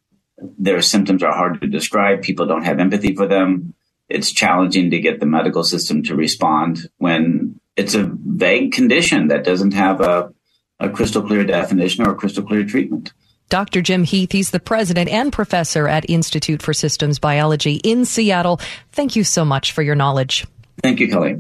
their 0.58 0.82
symptoms 0.82 1.24
are 1.24 1.34
hard 1.34 1.62
to 1.62 1.68
describe. 1.68 2.22
People 2.22 2.46
don't 2.46 2.66
have 2.66 2.80
empathy 2.80 3.16
for 3.16 3.28
them. 3.28 3.74
It's 4.10 4.32
challenging 4.32 4.92
to 4.92 5.00
get 5.00 5.20
the 5.20 5.26
medical 5.26 5.64
system 5.64 6.04
to 6.04 6.16
respond 6.16 6.90
when 6.98 7.60
it's 7.76 7.96
a 7.96 8.12
vague 8.26 8.72
condition 8.72 9.30
that 9.30 9.44
doesn't 9.44 9.74
have 9.74 10.02
a, 10.02 10.34
a 10.80 10.90
crystal 10.90 11.22
clear 11.22 11.44
definition 11.44 12.06
or 12.06 12.12
a 12.12 12.16
crystal 12.16 12.44
clear 12.44 12.66
treatment. 12.66 13.14
Dr. 13.50 13.82
Jim 13.82 14.04
Heath, 14.04 14.32
he's 14.32 14.52
the 14.52 14.60
president 14.60 15.10
and 15.10 15.32
professor 15.32 15.88
at 15.88 16.10
Institute 16.10 16.62
for 16.62 16.74
Systems 16.74 17.20
Biology 17.20 17.76
in 17.76 18.06
Seattle. 18.06 18.60
Thank 18.92 19.16
you 19.16 19.24
so 19.24 19.46
much 19.46 19.74
for 19.74 19.82
your 19.82 19.96
knowledge. 19.96 20.46
Thank 20.82 21.00
you, 21.00 21.08
Kelly. 21.08 21.38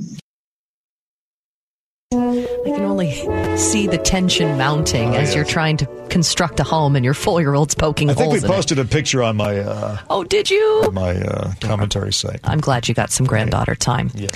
I 2.14 2.72
can 2.72 2.82
only 2.82 3.12
see 3.58 3.88
the 3.88 3.98
tension 3.98 4.58
mounting 4.58 5.10
oh, 5.10 5.18
as 5.18 5.30
yes. 5.30 5.36
you're 5.36 5.46
trying 5.46 5.78
to 5.78 5.86
construct 6.10 6.60
a 6.60 6.64
home 6.64 6.96
and 6.96 7.04
your 7.04 7.16
four 7.16 7.42
year 7.42 7.56
old's 7.56 7.74
poking 7.74 8.08
holes. 8.08 8.20
I 8.20 8.32
think 8.32 8.44
we 8.44 8.48
posted 8.48 8.80
a 8.80 8.86
picture 8.86 9.24
on 9.24 9.36
my. 9.36 9.60
Uh, 9.60 9.98
oh, 10.10 10.24
did 10.24 10.50
you? 10.50 10.90
my 10.94 11.16
uh, 11.16 11.54
commentary 11.60 12.14
site. 12.14 12.40
I'm 12.44 12.60
glad 12.60 12.88
you 12.88 12.94
got 12.94 13.12
some 13.12 13.26
granddaughter 13.26 13.76
time. 13.76 14.12
Yes. 14.14 14.32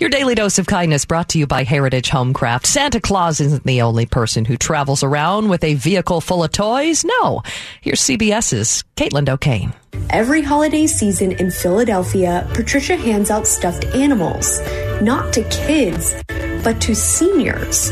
Your 0.00 0.08
daily 0.08 0.34
dose 0.34 0.58
of 0.58 0.66
kindness 0.66 1.04
brought 1.04 1.28
to 1.30 1.38
you 1.38 1.46
by 1.46 1.64
Heritage 1.64 2.08
Homecraft. 2.08 2.64
Santa 2.64 3.00
Claus 3.00 3.40
isn't 3.40 3.64
the 3.64 3.82
only 3.82 4.06
person 4.06 4.44
who 4.44 4.56
travels 4.56 5.02
around 5.02 5.48
with 5.50 5.62
a 5.64 5.74
vehicle 5.74 6.20
full 6.20 6.42
of 6.42 6.50
toys. 6.50 7.04
No. 7.04 7.42
Here's 7.82 8.00
CBS's 8.00 8.84
Caitlin 8.96 9.28
O'Kane. 9.28 9.74
Every 10.10 10.42
holiday 10.42 10.86
season 10.86 11.32
in 11.32 11.50
Philadelphia, 11.50 12.48
Patricia 12.54 12.96
hands 12.96 13.30
out 13.30 13.46
stuffed 13.46 13.84
animals, 13.86 14.60
not 15.02 15.32
to 15.34 15.42
kids 15.44 16.14
but 16.62 16.80
to 16.82 16.94
seniors. 16.94 17.90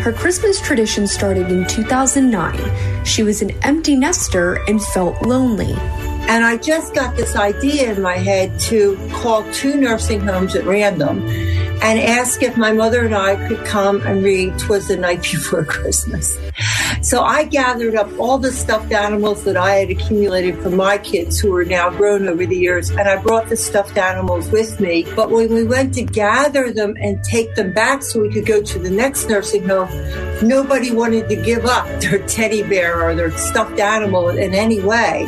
Her 0.00 0.12
Christmas 0.12 0.60
tradition 0.60 1.06
started 1.06 1.50
in 1.50 1.66
2009. 1.66 3.04
She 3.04 3.22
was 3.22 3.42
an 3.42 3.50
empty 3.62 3.96
nester 3.96 4.54
and 4.68 4.82
felt 4.82 5.20
lonely. 5.22 5.74
And 6.28 6.44
I 6.44 6.56
just 6.56 6.94
got 6.94 7.16
this 7.16 7.36
idea 7.36 7.92
in 7.92 8.02
my 8.02 8.16
head 8.16 8.58
to 8.60 8.96
call 9.12 9.44
two 9.52 9.76
nursing 9.76 10.20
homes 10.20 10.56
at 10.56 10.64
random 10.64 11.26
and 11.82 12.00
ask 12.00 12.42
if 12.42 12.56
my 12.56 12.72
mother 12.72 13.04
and 13.04 13.14
I 13.14 13.48
could 13.48 13.64
come 13.64 14.00
and 14.02 14.22
read 14.22 14.58
Twas 14.58 14.88
the 14.88 14.96
Night 14.96 15.22
Before 15.22 15.64
Christmas. 15.64 16.38
So 17.02 17.22
I 17.22 17.44
gathered 17.44 17.94
up 17.94 18.10
all 18.18 18.38
the 18.38 18.50
stuffed 18.50 18.92
animals 18.92 19.44
that 19.44 19.56
I 19.56 19.76
had 19.76 19.90
accumulated 19.90 20.58
from 20.58 20.76
my 20.76 20.98
kids 20.98 21.38
who 21.38 21.54
are 21.54 21.64
now 21.64 21.90
grown 21.90 22.26
over 22.26 22.46
the 22.46 22.56
years, 22.56 22.90
and 22.90 23.02
I 23.02 23.22
brought 23.22 23.48
the 23.48 23.56
stuffed 23.56 23.96
animals 23.96 24.50
with 24.50 24.80
me. 24.80 25.06
But 25.14 25.30
when 25.30 25.52
we 25.52 25.64
went 25.64 25.94
to 25.94 26.02
gather 26.02 26.72
them 26.72 26.96
and 27.00 27.22
take 27.22 27.54
them 27.54 27.72
back 27.72 28.02
so 28.02 28.20
we 28.20 28.30
could 28.30 28.46
go 28.46 28.62
to 28.62 28.78
the 28.78 28.90
next 28.90 29.28
nursing 29.28 29.68
home, 29.68 29.88
nobody 30.42 30.92
wanted 30.92 31.28
to 31.28 31.36
give 31.36 31.66
up 31.66 31.86
their 32.00 32.26
teddy 32.26 32.62
bear 32.62 33.02
or 33.02 33.14
their 33.14 33.30
stuffed 33.36 33.78
animal 33.78 34.30
in 34.30 34.54
any 34.54 34.80
way. 34.80 35.26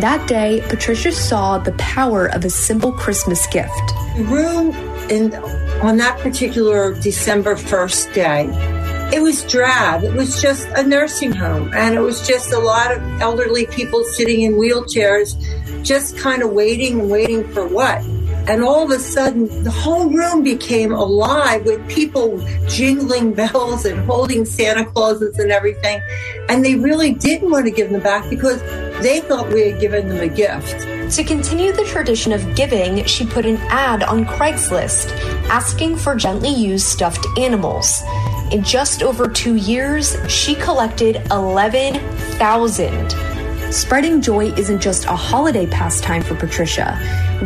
That 0.00 0.28
day, 0.28 0.62
Patricia 0.68 1.10
saw 1.10 1.58
the 1.58 1.72
power 1.72 2.26
of 2.26 2.44
a 2.44 2.50
simple 2.50 2.92
Christmas 2.92 3.46
gift. 3.48 3.72
The 4.16 4.24
room 4.24 4.87
in, 5.10 5.34
on 5.82 5.96
that 5.98 6.18
particular 6.20 6.94
December 7.00 7.54
1st 7.54 8.14
day 8.14 8.78
it 9.12 9.22
was 9.22 9.42
drab. 9.44 10.04
It 10.04 10.12
was 10.12 10.40
just 10.40 10.68
a 10.68 10.82
nursing 10.82 11.32
home. 11.32 11.72
And 11.74 11.94
it 11.94 12.00
was 12.00 12.26
just 12.26 12.52
a 12.52 12.58
lot 12.58 12.94
of 12.94 13.02
elderly 13.20 13.66
people 13.66 14.04
sitting 14.04 14.42
in 14.42 14.54
wheelchairs, 14.54 15.34
just 15.82 16.18
kind 16.18 16.42
of 16.42 16.50
waiting 16.52 17.00
and 17.00 17.10
waiting 17.10 17.48
for 17.48 17.66
what? 17.66 18.02
And 18.48 18.64
all 18.64 18.82
of 18.82 18.90
a 18.90 18.98
sudden, 18.98 19.62
the 19.62 19.70
whole 19.70 20.08
room 20.08 20.42
became 20.42 20.90
alive 20.90 21.66
with 21.66 21.86
people 21.86 22.38
jingling 22.66 23.34
bells 23.34 23.84
and 23.84 24.00
holding 24.06 24.46
Santa 24.46 24.86
Clauses 24.86 25.38
and 25.38 25.52
everything. 25.52 26.00
And 26.48 26.64
they 26.64 26.74
really 26.74 27.12
didn't 27.12 27.50
want 27.50 27.66
to 27.66 27.70
give 27.70 27.90
them 27.90 28.02
back 28.02 28.28
because 28.30 28.62
they 29.02 29.20
thought 29.20 29.52
we 29.52 29.70
had 29.70 29.80
given 29.80 30.08
them 30.08 30.20
a 30.20 30.28
gift. 30.28 30.80
To 31.16 31.24
continue 31.24 31.72
the 31.72 31.84
tradition 31.84 32.32
of 32.32 32.54
giving, 32.54 33.04
she 33.04 33.26
put 33.26 33.44
an 33.44 33.56
ad 33.68 34.02
on 34.02 34.24
Craigslist 34.24 35.10
asking 35.48 35.96
for 35.96 36.14
gently 36.14 36.50
used 36.50 36.86
stuffed 36.86 37.26
animals. 37.38 38.02
In 38.50 38.62
just 38.62 39.02
over 39.02 39.28
two 39.28 39.56
years, 39.56 40.16
she 40.26 40.54
collected 40.54 41.16
11,000. 41.30 43.37
Spreading 43.70 44.22
joy 44.22 44.46
isn't 44.54 44.80
just 44.80 45.04
a 45.04 45.14
holiday 45.14 45.66
pastime 45.66 46.22
for 46.22 46.34
Patricia. 46.34 46.98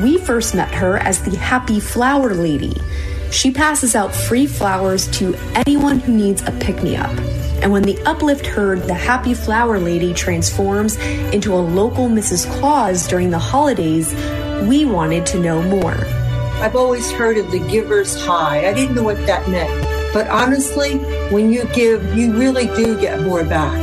We 0.04 0.18
first 0.18 0.54
met 0.54 0.72
her 0.72 0.98
as 0.98 1.20
the 1.20 1.36
Happy 1.36 1.80
Flower 1.80 2.32
Lady. 2.32 2.80
She 3.32 3.50
passes 3.50 3.96
out 3.96 4.14
free 4.14 4.46
flowers 4.46 5.08
to 5.18 5.34
anyone 5.56 5.98
who 5.98 6.12
needs 6.12 6.40
a 6.42 6.52
pick 6.52 6.80
me 6.80 6.94
up. 6.94 7.10
And 7.60 7.72
when 7.72 7.82
the 7.82 8.00
Uplift 8.02 8.46
heard 8.46 8.82
the 8.82 8.94
Happy 8.94 9.34
Flower 9.34 9.80
Lady 9.80 10.14
transforms 10.14 10.96
into 11.32 11.52
a 11.52 11.58
local 11.58 12.08
Mrs. 12.08 12.48
Claus 12.60 13.08
during 13.08 13.30
the 13.30 13.40
holidays, 13.40 14.14
we 14.68 14.84
wanted 14.84 15.26
to 15.26 15.40
know 15.40 15.60
more. 15.60 15.96
I've 16.62 16.76
always 16.76 17.10
heard 17.10 17.36
of 17.36 17.50
the 17.50 17.58
giver's 17.68 18.14
high. 18.24 18.68
I 18.68 18.72
didn't 18.72 18.94
know 18.94 19.02
what 19.02 19.26
that 19.26 19.48
meant. 19.48 20.14
But 20.14 20.28
honestly, 20.28 20.98
when 21.30 21.52
you 21.52 21.64
give, 21.74 22.16
you 22.16 22.32
really 22.32 22.66
do 22.76 23.00
get 23.00 23.22
more 23.22 23.42
back. 23.42 23.76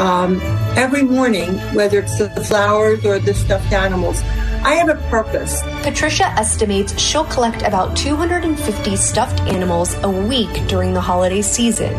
Um, 0.00 0.40
every 0.76 1.02
morning, 1.02 1.54
whether 1.74 1.98
it's 1.98 2.18
the 2.18 2.28
flowers 2.44 3.04
or 3.04 3.18
the 3.18 3.32
stuffed 3.32 3.72
animals, 3.72 4.20
I 4.62 4.74
have 4.74 4.90
a 4.90 4.96
purpose. 5.08 5.62
Patricia 5.82 6.26
estimates 6.38 6.98
she'll 7.00 7.24
collect 7.24 7.62
about 7.62 7.96
250 7.96 8.94
stuffed 8.96 9.40
animals 9.42 9.94
a 10.02 10.10
week 10.10 10.52
during 10.68 10.92
the 10.92 11.00
holiday 11.00 11.40
season. 11.40 11.94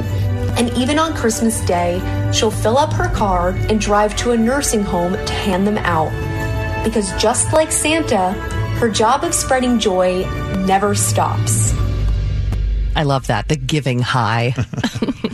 And 0.58 0.72
even 0.78 1.00
on 1.00 1.16
Christmas 1.16 1.60
Day, 1.62 2.00
she'll 2.32 2.52
fill 2.52 2.78
up 2.78 2.94
her 2.94 3.10
car 3.10 3.50
and 3.50 3.82
drive 3.82 4.16
to 4.18 4.32
a 4.32 4.38
nursing 4.38 4.84
home 4.84 5.14
to 5.14 5.34
hand 5.34 5.66
them 5.66 5.78
out. 5.80 6.12
Because 6.84 7.12
just 7.20 7.54
like 7.54 7.72
Santa, 7.72 8.34
her 8.80 8.90
job 8.90 9.24
of 9.24 9.34
spreading 9.34 9.80
joy 9.80 10.24
never 10.66 10.94
stops. 10.94 11.74
I 12.96 13.04
love 13.04 13.28
that. 13.28 13.48
The 13.48 13.56
giving 13.56 14.00
high. 14.00 14.54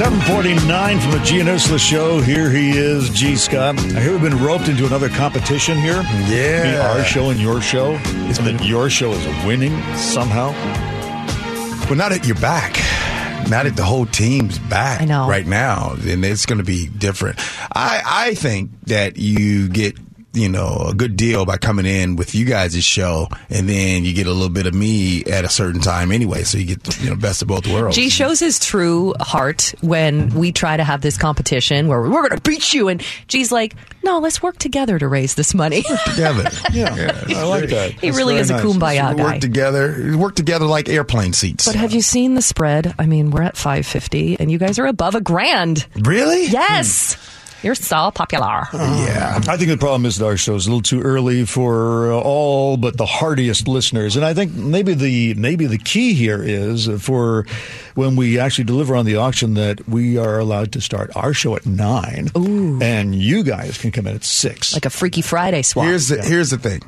749 0.00 0.98
from 0.98 1.10
the 1.10 1.18
Gee 1.18 1.40
and 1.40 1.48
Ursula 1.50 1.78
show. 1.78 2.22
Here 2.22 2.48
he 2.50 2.70
is, 2.70 3.10
Gee 3.10 3.36
Scott. 3.36 3.78
I 3.78 4.00
hear 4.00 4.12
we've 4.12 4.22
been 4.22 4.42
roped 4.42 4.66
into 4.66 4.86
another 4.86 5.10
competition 5.10 5.76
here. 5.76 6.02
Yeah. 6.26 6.90
our 6.90 7.04
show 7.04 7.28
and 7.28 7.38
your 7.38 7.60
show. 7.60 8.00
It's 8.30 8.38
that 8.38 8.64
your 8.64 8.88
show 8.88 9.10
is 9.10 9.44
winning 9.44 9.72
somehow. 9.96 10.52
Well, 11.84 11.96
not 11.96 12.12
at 12.12 12.26
your 12.26 12.36
back. 12.36 12.78
Not 13.50 13.66
at 13.66 13.76
the 13.76 13.84
whole 13.84 14.06
team's 14.06 14.58
back 14.58 15.02
I 15.02 15.04
know. 15.04 15.28
right 15.28 15.46
now. 15.46 15.96
And 16.00 16.24
it's 16.24 16.46
going 16.46 16.60
to 16.60 16.64
be 16.64 16.88
different. 16.88 17.38
I, 17.70 18.00
I 18.06 18.34
think 18.36 18.70
that 18.86 19.18
you 19.18 19.68
get 19.68 19.98
you 20.32 20.48
know, 20.48 20.86
a 20.88 20.94
good 20.94 21.16
deal 21.16 21.44
by 21.44 21.56
coming 21.56 21.86
in 21.86 22.14
with 22.16 22.34
you 22.34 22.44
guys' 22.44 22.82
show, 22.84 23.28
and 23.48 23.68
then 23.68 24.04
you 24.04 24.14
get 24.14 24.26
a 24.26 24.32
little 24.32 24.48
bit 24.48 24.66
of 24.66 24.74
me 24.74 25.24
at 25.24 25.44
a 25.44 25.48
certain 25.48 25.80
time 25.80 26.12
anyway, 26.12 26.44
so 26.44 26.56
you 26.56 26.76
get 26.76 27.00
you 27.00 27.10
know 27.10 27.16
best 27.16 27.42
of 27.42 27.48
both 27.48 27.66
worlds. 27.66 27.96
G 27.96 28.08
shows 28.08 28.38
his 28.38 28.58
true 28.58 29.14
heart 29.18 29.74
when 29.80 30.32
we 30.34 30.52
try 30.52 30.76
to 30.76 30.84
have 30.84 31.00
this 31.00 31.18
competition 31.18 31.88
where 31.88 32.00
we're 32.00 32.28
going 32.28 32.40
to 32.40 32.48
beat 32.48 32.72
you, 32.72 32.88
and 32.88 33.02
G's 33.26 33.50
like, 33.50 33.74
"No, 34.04 34.20
let's 34.20 34.40
work 34.40 34.56
together 34.58 34.98
to 34.98 35.08
raise 35.08 35.34
this 35.34 35.52
money." 35.52 35.82
Work 35.90 36.04
together, 36.04 36.50
yeah, 36.72 37.24
yeah 37.26 37.40
I 37.40 37.44
like 37.44 37.68
that. 37.70 37.92
He 37.92 38.08
That's 38.08 38.16
really 38.16 38.36
is 38.36 38.50
nice. 38.50 38.62
a 38.62 38.66
kumbaya 38.66 39.16
guy. 39.16 39.32
Work 39.32 39.40
together, 39.40 40.16
work 40.16 40.36
together 40.36 40.66
like 40.66 40.88
airplane 40.88 41.32
seats. 41.32 41.66
But 41.66 41.74
have 41.74 41.92
you 41.92 42.02
seen 42.02 42.34
the 42.34 42.42
spread? 42.42 42.94
I 42.98 43.06
mean, 43.06 43.30
we're 43.30 43.42
at 43.42 43.56
five 43.56 43.84
fifty, 43.84 44.38
and 44.38 44.50
you 44.50 44.58
guys 44.58 44.78
are 44.78 44.86
above 44.86 45.16
a 45.16 45.20
grand. 45.20 45.86
Really? 45.96 46.46
Yes. 46.46 47.14
Hmm. 47.14 47.39
You're 47.62 47.74
so 47.74 48.10
popular. 48.10 48.62
Uh, 48.72 49.06
yeah. 49.06 49.40
I 49.48 49.56
think 49.56 49.68
the 49.68 49.76
problem 49.76 50.06
is 50.06 50.16
that 50.16 50.26
our 50.26 50.36
show 50.36 50.54
is 50.54 50.66
a 50.66 50.70
little 50.70 50.82
too 50.82 51.02
early 51.02 51.44
for 51.44 52.10
all 52.12 52.76
but 52.76 52.96
the 52.96 53.06
hardiest 53.06 53.68
listeners. 53.68 54.16
And 54.16 54.24
I 54.24 54.32
think 54.32 54.54
maybe 54.54 54.94
the 54.94 55.34
maybe 55.34 55.66
the 55.66 55.78
key 55.78 56.14
here 56.14 56.42
is 56.42 56.88
for 57.02 57.46
when 57.94 58.16
we 58.16 58.38
actually 58.38 58.64
deliver 58.64 58.96
on 58.96 59.04
the 59.04 59.16
auction 59.16 59.54
that 59.54 59.86
we 59.88 60.16
are 60.16 60.38
allowed 60.38 60.72
to 60.72 60.80
start 60.80 61.10
our 61.14 61.34
show 61.34 61.54
at 61.54 61.66
nine. 61.66 62.30
Ooh. 62.36 62.80
And 62.80 63.14
you 63.14 63.42
guys 63.42 63.76
can 63.76 63.90
come 63.90 64.06
in 64.06 64.16
at 64.16 64.24
six. 64.24 64.72
Like 64.72 64.86
a 64.86 64.90
Freaky 64.90 65.22
Friday 65.22 65.62
swap. 65.62 65.86
Here's 65.86 66.08
the, 66.08 66.16
yeah. 66.16 66.24
here's 66.24 66.50
the 66.50 66.58
thing. 66.58 66.82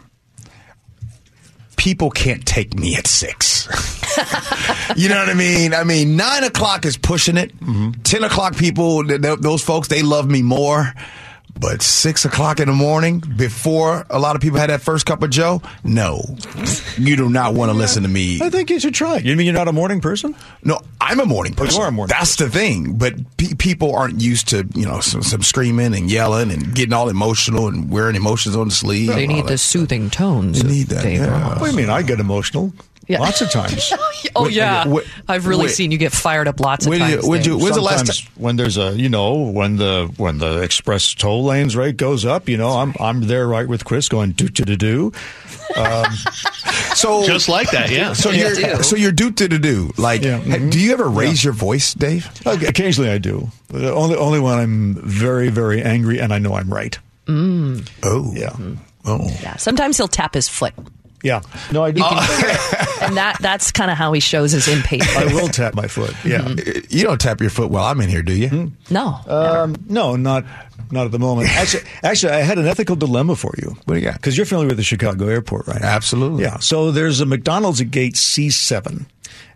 People 1.77 2.11
can't 2.11 2.47
take 2.47 2.79
me 2.79 2.97
at 2.97 3.07
six. 3.07 3.69
you 4.97 5.09
know 5.09 5.19
what 5.19 5.29
I 5.29 5.35
mean? 5.35 5.75
I 5.75 5.85
mean, 5.85 6.17
nine 6.17 6.45
o'clock 6.45 6.85
is 6.85 6.97
pushing 6.97 7.37
it. 7.37 7.57
Mm-hmm. 7.61 8.03
Ten 8.03 8.25
o'clock 8.25 8.57
people, 8.57 9.05
th- 9.05 9.21
th- 9.23 9.39
those 9.41 9.63
folks, 9.63 9.89
they 9.89 10.03
love 10.03 10.29
me 10.31 10.43
more. 10.43 10.93
But 11.55 11.83
six 11.83 12.25
o'clock 12.25 12.61
in 12.61 12.67
the 12.69 12.75
morning, 12.75 13.21
before 13.37 14.07
a 14.09 14.19
lot 14.19 14.37
of 14.37 14.43
people 14.43 14.59
had 14.59 14.71
that 14.71 14.81
first 14.81 15.05
cup 15.05 15.23
of 15.23 15.29
Joe, 15.29 15.61
no, 15.85 16.23
you 16.97 17.15
do 17.15 17.29
not 17.29 17.53
want 17.53 17.71
to 17.71 17.77
listen 17.77 18.05
to 18.05 18.09
me. 18.09 18.41
I 18.41 18.49
think 18.49 18.71
you 18.71 18.81
should 18.81 18.95
try. 18.95 19.19
You 19.19 19.37
mean 19.37 19.45
you're 19.47 19.55
not 19.55 19.69
a 19.69 19.73
morning 19.73 20.01
person? 20.01 20.35
No, 20.65 20.81
I'm 20.99 21.21
a 21.21 21.27
morning 21.27 21.53
Oh, 21.59 21.63
you 21.63 21.67
person. 21.69 21.83
are 21.83 21.89
a 21.89 21.93
morning 21.93 22.09
That's 22.19 22.37
the 22.37 22.49
thing. 22.49 22.95
But 22.97 23.37
pe- 23.37 23.53
people 23.59 23.95
aren't 23.95 24.23
used 24.23 24.49
to, 24.49 24.67
you 24.75 24.87
know, 24.87 25.01
some, 25.01 25.23
some 25.23 25.43
screaming 25.43 25.95
and 25.95 26.11
yelling 26.11 26.51
and 26.51 26.75
getting 26.75 26.95
all 26.95 27.11
emotional 27.11 27.69
and 27.69 27.91
wearing 27.91 28.17
emotions 28.17 28.57
on 28.57 28.69
the 28.69 28.75
sleeve. 28.75 29.09
They 29.09 29.27
need 29.27 29.47
the 29.47 29.59
soothing 29.59 30.09
tones. 30.09 30.63
They 30.63 30.69
need 30.69 30.87
that, 30.89 31.03
Dave 31.03 31.21
yeah. 31.21 31.59
What 31.61 31.67
do 31.67 31.71
you 31.73 31.77
mean? 31.77 31.91
I 31.91 32.01
get 32.01 32.19
emotional. 32.19 32.73
Yeah. 33.13 33.21
Lots 33.21 33.41
of 33.43 33.51
times. 33.51 33.93
Oh 34.35 34.45
Wait, 34.45 34.55
yeah, 34.55 34.85
oh, 34.87 34.91
wait, 34.95 35.07
I've 35.29 35.47
really 35.47 35.67
wait. 35.67 35.73
seen 35.75 35.91
you 35.91 35.99
get 35.99 36.11
fired 36.13 36.49
up 36.49 36.59
lots 36.59 36.87
of 36.87 36.91
When 36.91 37.01
you- 37.01 37.17
times. 37.17 37.27
when 37.29 37.45
you- 37.45 37.53
Dave. 37.53 37.63
When's 37.63 37.77
the 37.77 37.83
last 37.83 37.99
Sometimes 38.07 38.27
when 38.37 38.57
there's 38.57 38.79
a 38.79 38.97
you 38.97 39.11
know 39.11 39.35
when 39.35 39.77
the 39.77 40.11
when 40.17 40.39
the 40.39 40.63
express 40.63 41.13
toll 41.13 41.45
lanes 41.45 41.77
rate 41.77 41.99
goes 41.99 42.25
up, 42.25 42.49
you 42.49 42.57
know 42.57 42.71
I'm 42.71 42.95
I'm 42.99 43.27
there 43.27 43.47
right 43.47 43.69
with 43.69 43.85
Chris 43.85 44.09
going 44.09 44.33
do 44.33 44.49
do 44.49 44.65
do 44.65 44.77
do. 44.77 45.13
Um, 45.77 46.07
so 46.95 47.27
Just 47.27 47.49
like 47.51 47.71
that, 47.73 47.91
yeah. 47.91 48.15
So 48.15 48.31
You 48.31 48.41
you're 48.47 48.55
do. 48.77 48.83
so 48.83 48.97
you're 48.97 49.13
due 49.13 49.33
to 49.33 49.49
the 49.49 49.59
do. 49.59 49.91
Like, 49.99 50.23
Yeah. 50.23 50.39
ha- 50.39 50.45
mm-hmm. 50.45 50.71
do 50.71 50.79
you 50.81 50.93
ever 50.95 51.09
raise 51.11 51.45
your 51.45 51.53
voice, 51.53 51.93
Dave? 51.93 52.31
Okay, 52.47 52.67
Occasionally 52.67 53.11
I 53.11 53.19
do. 53.19 53.51
Uh, 53.75 53.93
Only 53.93 54.17
only 54.17 54.41
when 54.41 54.59
I'm 54.59 54.95
very 54.95 55.51
very 55.51 55.83
angry 55.83 56.21
and 56.21 56.33
I 56.33 56.39
know 56.39 56.55
I'm 56.55 56.73
right. 56.73 56.97
Mm. 57.27 57.87
Oh, 58.03 58.33
Yeah. 58.35 58.51
Mm. 58.57 58.79
Oh, 59.05 59.29
yeah, 59.43 59.57
sometimes 59.57 59.97
he'll 59.99 60.09
tap 60.09 60.33
his 60.33 60.49
foot, 60.49 60.73
Yeah. 61.23 61.43
No, 61.71 61.85
I 61.85 61.91
do. 61.91 62.01
and 63.03 63.17
that 63.17 63.39
that's 63.41 63.71
kind 63.73 63.91
of 63.91 63.97
how 63.97 64.13
he 64.13 64.21
shows 64.21 64.53
his 64.53 64.69
impatience. 64.69 65.17
I 65.17 65.27
will 65.35 65.49
tap 65.49 65.75
my 65.75 65.87
foot. 65.87 66.15
Yeah. 66.25 66.49
you 66.89 67.03
don't 67.05 67.21
tap 67.21 67.41
your 67.41 67.51
foot 67.51 67.71
while 67.71 67.85
I'm 67.85 68.01
in 68.01 68.09
here, 68.09 68.23
do 68.23 68.33
you? 68.35 68.73
No, 68.91 69.19
Um, 69.27 69.77
no, 69.89 70.17
not 70.17 70.45
not 70.91 71.07
at 71.07 71.13
the 71.13 71.19
moment. 71.19 71.49
Actually, 71.51 71.85
actually, 72.03 72.33
I 72.35 72.41
had 72.41 72.59
an 72.59 72.67
ethical 72.67 72.97
dilemma 72.97 73.35
for 73.37 73.55
you. 73.59 73.71
What 73.85 73.95
do 73.95 74.01
you 74.01 74.05
got? 74.07 74.15
Because 74.15 74.37
you're 74.37 74.47
familiar 74.47 74.69
with 74.69 74.77
the 74.77 74.83
Chicago 74.83 75.27
airport, 75.29 75.67
right? 75.67 75.81
Absolutely. 75.81 76.43
Yeah. 76.45 76.59
So 76.59 76.91
there's 76.91 77.21
a 77.21 77.27
McDonald's 77.27 77.81
at 77.81 77.91
gate 77.91 78.15
C7, 78.15 79.07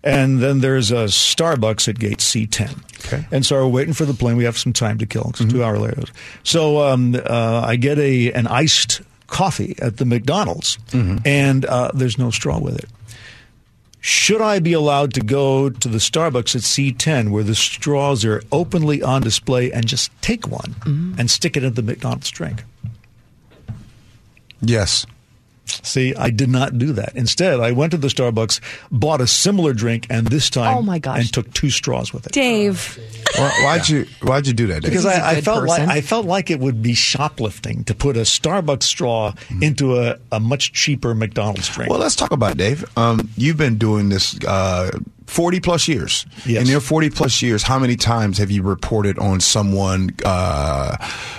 and 0.03 0.41
then 0.41 0.61
there's 0.61 0.91
a 0.91 1.05
Starbucks 1.07 1.89
at 1.89 1.99
gate 1.99 2.19
C10. 2.19 2.83
Okay. 3.07 3.27
And 3.31 3.45
so 3.45 3.57
we're 3.57 3.69
waiting 3.73 3.93
for 3.95 4.05
the 4.07 4.15
plane. 4.15 4.37
We 4.37 4.45
have 4.45 4.57
some 4.57 4.73
time 4.73 4.97
to 4.99 5.07
kill. 5.07 5.29
It's 5.31 5.45
two 5.45 5.63
hour 5.63 5.79
later. 5.79 6.05
So 6.43 6.81
um, 6.89 7.15
uh, 7.15 7.63
I 7.67 7.77
get 7.77 7.99
a 7.99 8.33
an 8.33 8.47
iced 8.47 9.03
coffee 9.27 9.77
at 9.83 9.99
the 9.99 10.05
McDonald's, 10.07 10.79
and 11.25 11.65
uh, 11.67 11.91
there's 11.93 12.17
no 12.19 12.31
straw 12.31 12.59
with 12.59 12.79
it. 12.79 12.89
Should 14.07 14.41
I 14.41 14.61
be 14.61 14.73
allowed 14.73 15.15
to 15.15 15.21
go 15.21 15.69
to 15.69 15.89
the 15.89 15.99
Starbucks 15.99 16.55
at 16.55 16.63
C10 16.63 17.31
where 17.31 17.43
the 17.43 17.57
straws 17.57 18.25
are 18.25 18.41
openly 18.53 19.03
on 19.03 19.21
display 19.21 19.73
and 19.73 19.85
just 19.85 20.13
take 20.23 20.47
one 20.47 20.77
mm-hmm. 20.79 21.19
and 21.19 21.29
stick 21.29 21.57
it 21.57 21.65
in 21.65 21.75
the 21.75 21.83
McDonald's 21.83 22.31
drink? 22.31 22.63
Yes. 24.61 25.07
See, 25.67 26.15
I 26.15 26.31
did 26.31 26.49
not 26.49 26.79
do 26.79 26.93
that. 26.95 27.15
Instead, 27.17 27.61
I 27.61 27.73
went 27.73 27.91
to 27.93 27.97
the 27.97 28.09
Starbucks, 28.09 28.61
bought 28.91 29.21
a 29.21 29.27
similar 29.27 29.73
drink, 29.73 30.07
and 30.11 30.27
this 30.29 30.49
time, 30.51 30.77
Oh, 30.79 30.83
my 30.83 30.99
gosh. 30.99 31.21
and 31.21 31.33
took 31.33 31.53
two 31.55 31.71
straws 31.71 32.13
with 32.13 32.27
it. 32.27 32.33
Dave. 32.33 32.99
Why, 33.37 33.51
why'd 33.65 33.89
you 33.89 34.07
Why'd 34.23 34.47
you 34.47 34.53
do 34.53 34.67
that, 34.69 34.83
Dave? 34.83 34.91
Because 34.93 35.05
He's 35.05 35.13
a 35.13 35.25
I, 35.25 35.29
I 35.31 35.35
good 35.37 35.45
felt 35.45 35.65
like. 35.67 35.89
I 35.89 36.01
felt 36.01 36.27
like 36.27 36.51
it 36.51 36.61
would 36.61 36.83
be 36.83 36.95
shoplifting 36.95 37.85
to 37.85 37.95
put 37.95 38.17
a 38.17 38.21
Starbucks 38.21 38.85
straw 38.85 39.35
into 39.61 39.99
a, 39.99 40.19
a 40.33 40.41
much 40.41 40.73
cheaper 40.73 41.15
McDonald's 41.15 41.69
drink. 41.69 41.91
Well, 41.91 41.99
let's 42.01 42.17
talk 42.17 42.33
about 42.33 42.53
it, 42.53 42.59
Dave. 42.59 42.85
Um, 42.97 43.29
you've 43.37 43.57
been 43.59 43.77
doing 43.79 44.09
this 44.09 44.39
uh, 44.47 44.91
40 45.27 45.61
plus 45.61 45.89
years. 45.89 46.25
Yes. 46.47 46.63
In 46.63 46.69
your 46.71 46.81
40 46.81 47.11
plus 47.11 47.43
years, 47.43 47.63
how 47.65 47.79
many 47.79 47.97
times 47.97 48.39
have 48.39 48.51
you 48.51 48.63
reported 48.63 49.19
on 49.19 49.41
someone 49.41 50.11
uh, 50.25 50.97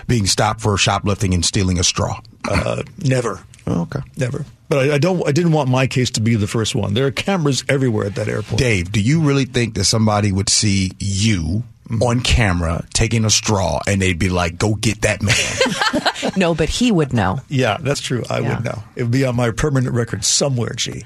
being 0.08 0.26
stopped 0.26 0.62
for 0.62 0.78
shoplifting 0.78 1.34
and 1.34 1.44
stealing 1.46 1.80
a 1.80 1.84
straw? 1.84 2.20
uh, 2.50 2.84
never, 3.04 3.42
Oh, 3.68 3.82
okay. 3.82 4.00
never. 4.16 4.46
But 4.70 4.90
I, 4.90 4.96
I 4.96 4.98
don't. 4.98 5.26
I 5.28 5.32
didn't 5.32 5.52
want 5.52 5.70
my 5.70 5.88
case 5.88 6.12
to 6.12 6.22
be 6.22 6.36
the 6.36 6.48
first 6.48 6.74
one. 6.74 6.94
There 6.94 7.06
are 7.06 7.12
cameras 7.12 7.64
everywhere 7.70 8.06
at 8.06 8.16
that 8.16 8.28
airport. 8.28 8.60
Dave, 8.60 8.92
do 8.92 9.00
you 9.02 9.22
really 9.22 9.46
think 9.46 9.76
that 9.76 9.84
somebody 9.86 10.32
would 10.32 10.50
see 10.50 10.92
you 11.00 11.64
mm-hmm. 11.90 12.02
on 12.04 12.22
camera 12.22 12.86
taking 12.94 13.26
a 13.26 13.30
straw 13.30 13.80
and 13.88 14.02
they'd 14.02 14.20
be 14.20 14.30
like, 14.30 14.58
go 14.58 14.74
get 14.76 15.02
that 15.02 15.22
man? 15.22 16.34
No, 16.36 16.54
but 16.56 16.70
he 16.70 16.92
would 16.92 17.14
know. 17.14 17.40
Yeah, 17.48 17.78
that's 17.80 18.02
true. 18.02 18.24
I 18.30 18.40
Yeah. 18.40 18.56
would 18.56 18.66
know. 18.66 18.84
It 18.96 19.04
would 19.04 19.12
be 19.12 19.24
on 19.26 19.36
my 19.36 19.52
permanent 19.52 19.94
record 19.96 20.26
somewhere. 20.26 20.74
Gee. 20.76 21.04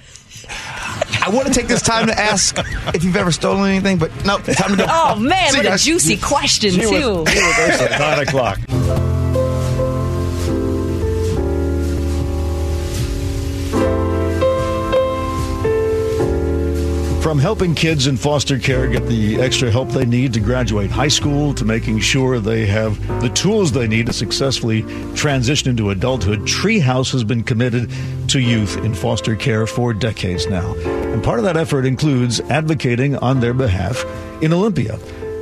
I 0.50 1.30
want 1.32 1.48
to 1.48 1.54
take 1.54 1.68
this 1.68 1.82
time 1.82 2.08
to 2.08 2.18
ask 2.20 2.58
if 2.96 3.04
you've 3.04 3.16
ever 3.16 3.32
stolen 3.32 3.70
anything, 3.70 3.98
but 3.98 4.10
no, 4.26 4.40
time 4.40 4.72
to 4.72 4.78
go. 4.78 4.86
Oh 4.90 5.16
man, 5.18 5.52
See 5.52 5.58
you 5.62 5.64
what 5.70 5.80
a 5.80 5.84
juicy 5.84 6.18
question 6.18 6.72
She 6.72 6.82
too. 6.82 7.26
she 7.28 7.40
was 7.40 8.00
nine 8.00 8.20
o'clock. 8.20 8.60
From 17.22 17.38
helping 17.38 17.76
kids 17.76 18.08
in 18.08 18.18
foster 18.18 18.58
care 18.58 18.88
get 18.88 19.06
the 19.06 19.40
extra 19.40 19.70
help 19.70 19.90
they 19.90 20.06
need 20.06 20.34
to 20.34 20.40
graduate 20.40 20.90
high 20.90 21.08
school 21.08 21.54
to 21.54 21.64
making 21.64 22.00
sure 22.00 22.40
they 22.40 22.66
have 22.66 23.00
the 23.22 23.30
tools 23.30 23.72
they 23.72 23.88
need 23.88 24.08
to 24.08 24.14
successfully 24.14 24.82
transition 25.14 25.70
into 25.70 25.92
adulthood, 25.92 26.40
Treehouse 26.42 27.12
has 27.12 27.24
been 27.24 27.44
committed 27.44 27.92
to 28.30 28.40
youth 28.40 28.76
in 28.78 28.96
foster 28.96 29.36
care 29.36 29.68
for 29.68 29.94
decades 29.94 30.48
now. 30.48 30.74
And 31.14 31.24
part 31.24 31.38
of 31.38 31.46
that 31.46 31.58
effort 31.58 31.86
includes 31.86 32.40
advocating 32.42 33.16
on 33.18 33.40
their 33.40 33.54
behalf 33.54 34.04
in 34.42 34.52
Olympia. 34.52 34.98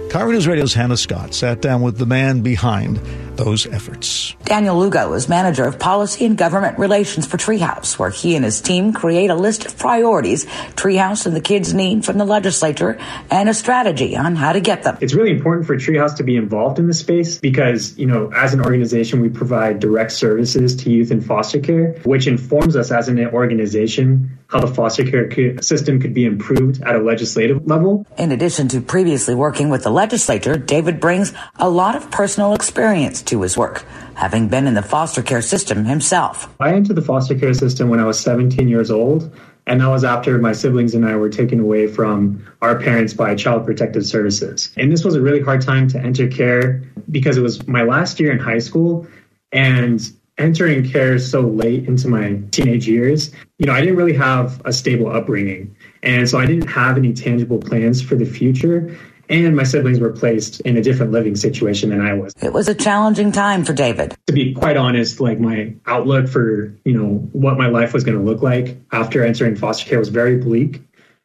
KIRO 0.10 0.34
News 0.34 0.48
Radio's 0.48 0.74
Hannah 0.74 0.98
Scott 0.98 1.34
sat 1.34 1.62
down 1.62 1.82
with 1.82 1.98
the 1.98 2.06
man 2.06 2.42
behind 2.42 3.00
those 3.40 3.66
efforts. 3.68 4.36
Daniel 4.44 4.78
Lugo 4.78 5.14
is 5.14 5.30
manager 5.30 5.64
of 5.64 5.80
policy 5.80 6.26
and 6.26 6.38
government 6.38 6.78
relations 6.78 7.26
for 7.26 7.38
Treehouse, 7.38 7.98
where 7.98 8.10
he 8.10 8.36
and 8.36 8.44
his 8.44 8.60
team 8.60 8.92
create 8.92 9.30
a 9.30 9.36
list 9.36 9.66
of 9.66 9.78
priorities 9.78 10.46
Treehouse 10.76 11.26
and 11.26 11.36
the 11.36 11.42
kids 11.42 11.74
need 11.74 12.06
from 12.06 12.18
the 12.18 12.26
legislature 12.26 13.00
and 13.32 13.48
a 13.48 13.54
strategy 13.54 14.18
on 14.18 14.36
how 14.36 14.52
to 14.52 14.60
get 14.60 14.84
them. 14.84 14.98
It's 15.02 15.14
really 15.14 15.32
important 15.32 15.66
for 15.66 15.76
Treehouse 15.78 16.18
to 16.18 16.24
be 16.24 16.36
involved 16.36 16.80
in 16.80 16.88
this 16.88 17.00
space 17.00 17.38
because, 17.38 17.98
you 17.98 18.06
know, 18.06 18.30
as 18.36 18.54
an 18.54 18.62
organization, 18.62 19.22
we 19.22 19.30
provide 19.30 19.80
direct 19.80 20.12
services 20.12 20.76
to 20.78 20.90
youth 20.90 21.12
in 21.12 21.22
foster 21.22 21.60
care, 21.60 21.94
which 22.04 22.28
informs 22.28 22.76
us 22.76 22.92
as 22.92 23.08
an 23.08 23.20
organization 23.28 24.38
how 24.48 24.60
the 24.60 24.68
foster 24.68 25.04
care 25.06 25.62
system 25.62 26.02
could 26.02 26.14
be 26.14 26.26
improved 26.26 26.82
at 26.82 26.96
a 26.96 27.00
legislative 27.00 27.68
level. 27.68 28.06
In 28.18 28.32
addition 28.32 28.68
to 28.70 28.82
previously 28.82 29.36
working 29.36 29.70
with 29.70 29.84
the 29.84 29.92
legislature, 29.92 30.58
David 30.58 31.00
brings 31.00 31.34
a 31.58 31.70
lot 31.70 31.96
of 31.96 32.10
personal 32.10 32.54
experience 32.54 33.22
to 33.30 33.42
his 33.42 33.58
work, 33.58 33.86
having 34.16 34.48
been 34.48 34.68
in 34.68 34.74
the 34.74 34.82
foster 34.82 35.22
care 35.22 35.42
system 35.42 35.86
himself. 35.86 36.54
I 36.60 36.74
entered 36.74 36.96
the 36.96 37.02
foster 37.02 37.38
care 37.38 37.54
system 37.54 37.90
when 37.90 38.00
I 38.00 38.06
was 38.06 38.20
17 38.20 38.68
years 38.68 38.92
old, 38.92 39.34
and 39.66 39.82
that 39.82 39.88
was 39.88 40.04
after 40.04 40.38
my 40.40 40.52
siblings 40.52 40.96
and 40.96 41.06
I 41.06 41.16
were 41.16 41.30
taken 41.30 41.60
away 41.60 41.88
from 41.88 42.46
our 42.62 42.80
parents 42.80 43.14
by 43.14 43.36
Child 43.36 43.66
Protective 43.66 44.06
Services. 44.06 44.74
And 44.78 44.92
this 44.92 45.04
was 45.04 45.16
a 45.16 45.22
really 45.22 45.42
hard 45.42 45.62
time 45.62 45.88
to 45.90 46.00
enter 46.00 46.28
care 46.28 46.82
because 47.12 47.38
it 47.38 47.42
was 47.42 47.68
my 47.68 47.84
last 47.84 48.20
year 48.20 48.32
in 48.32 48.40
high 48.40 48.60
school, 48.60 49.08
and 49.52 50.02
entering 50.40 50.90
care 50.90 51.20
so 51.20 51.42
late 51.42 51.86
into 51.86 52.08
my 52.08 52.42
teenage 52.52 52.88
years, 52.88 53.32
you 53.58 53.66
know, 53.66 53.74
I 53.74 53.82
didn't 53.82 53.98
really 53.98 54.14
have 54.14 54.62
a 54.66 54.72
stable 54.72 55.12
upbringing. 55.12 55.76
And 56.02 56.30
so 56.30 56.40
I 56.40 56.46
didn't 56.46 56.68
have 56.68 56.98
any 56.98 57.14
tangible 57.14 57.60
plans 57.60 58.02
for 58.02 58.16
the 58.16 58.26
future. 58.26 58.98
And 59.30 59.56
my 59.56 59.64
siblings 59.64 60.00
were 60.00 60.12
placed 60.12 60.60
in 60.62 60.76
a 60.76 60.82
different 60.82 61.12
living 61.12 61.36
situation 61.36 61.92
than 61.92 62.02
I 62.02 62.14
was 62.14 62.34
It 62.42 62.52
was 62.52 62.68
a 62.68 62.74
challenging 62.74 63.32
time 63.32 63.64
for 63.64 63.74
David. 63.74 64.16
to 64.26 64.34
be 64.34 64.54
quite 64.54 64.76
honest, 64.76 65.22
like 65.22 65.40
my 65.40 65.76
outlook 65.86 66.28
for, 66.28 66.74
you 66.84 66.94
know, 66.94 67.30
what 67.32 67.58
my 67.58 67.68
life 67.68 67.94
was 67.94 68.04
going 68.04 68.18
to 68.18 68.24
look 68.24 68.42
like 68.42 68.78
after 68.92 69.24
entering 69.24 69.56
foster 69.56 69.88
care 69.88 70.00
was 70.00 70.10
very 70.10 70.38
bleak. 70.38 70.82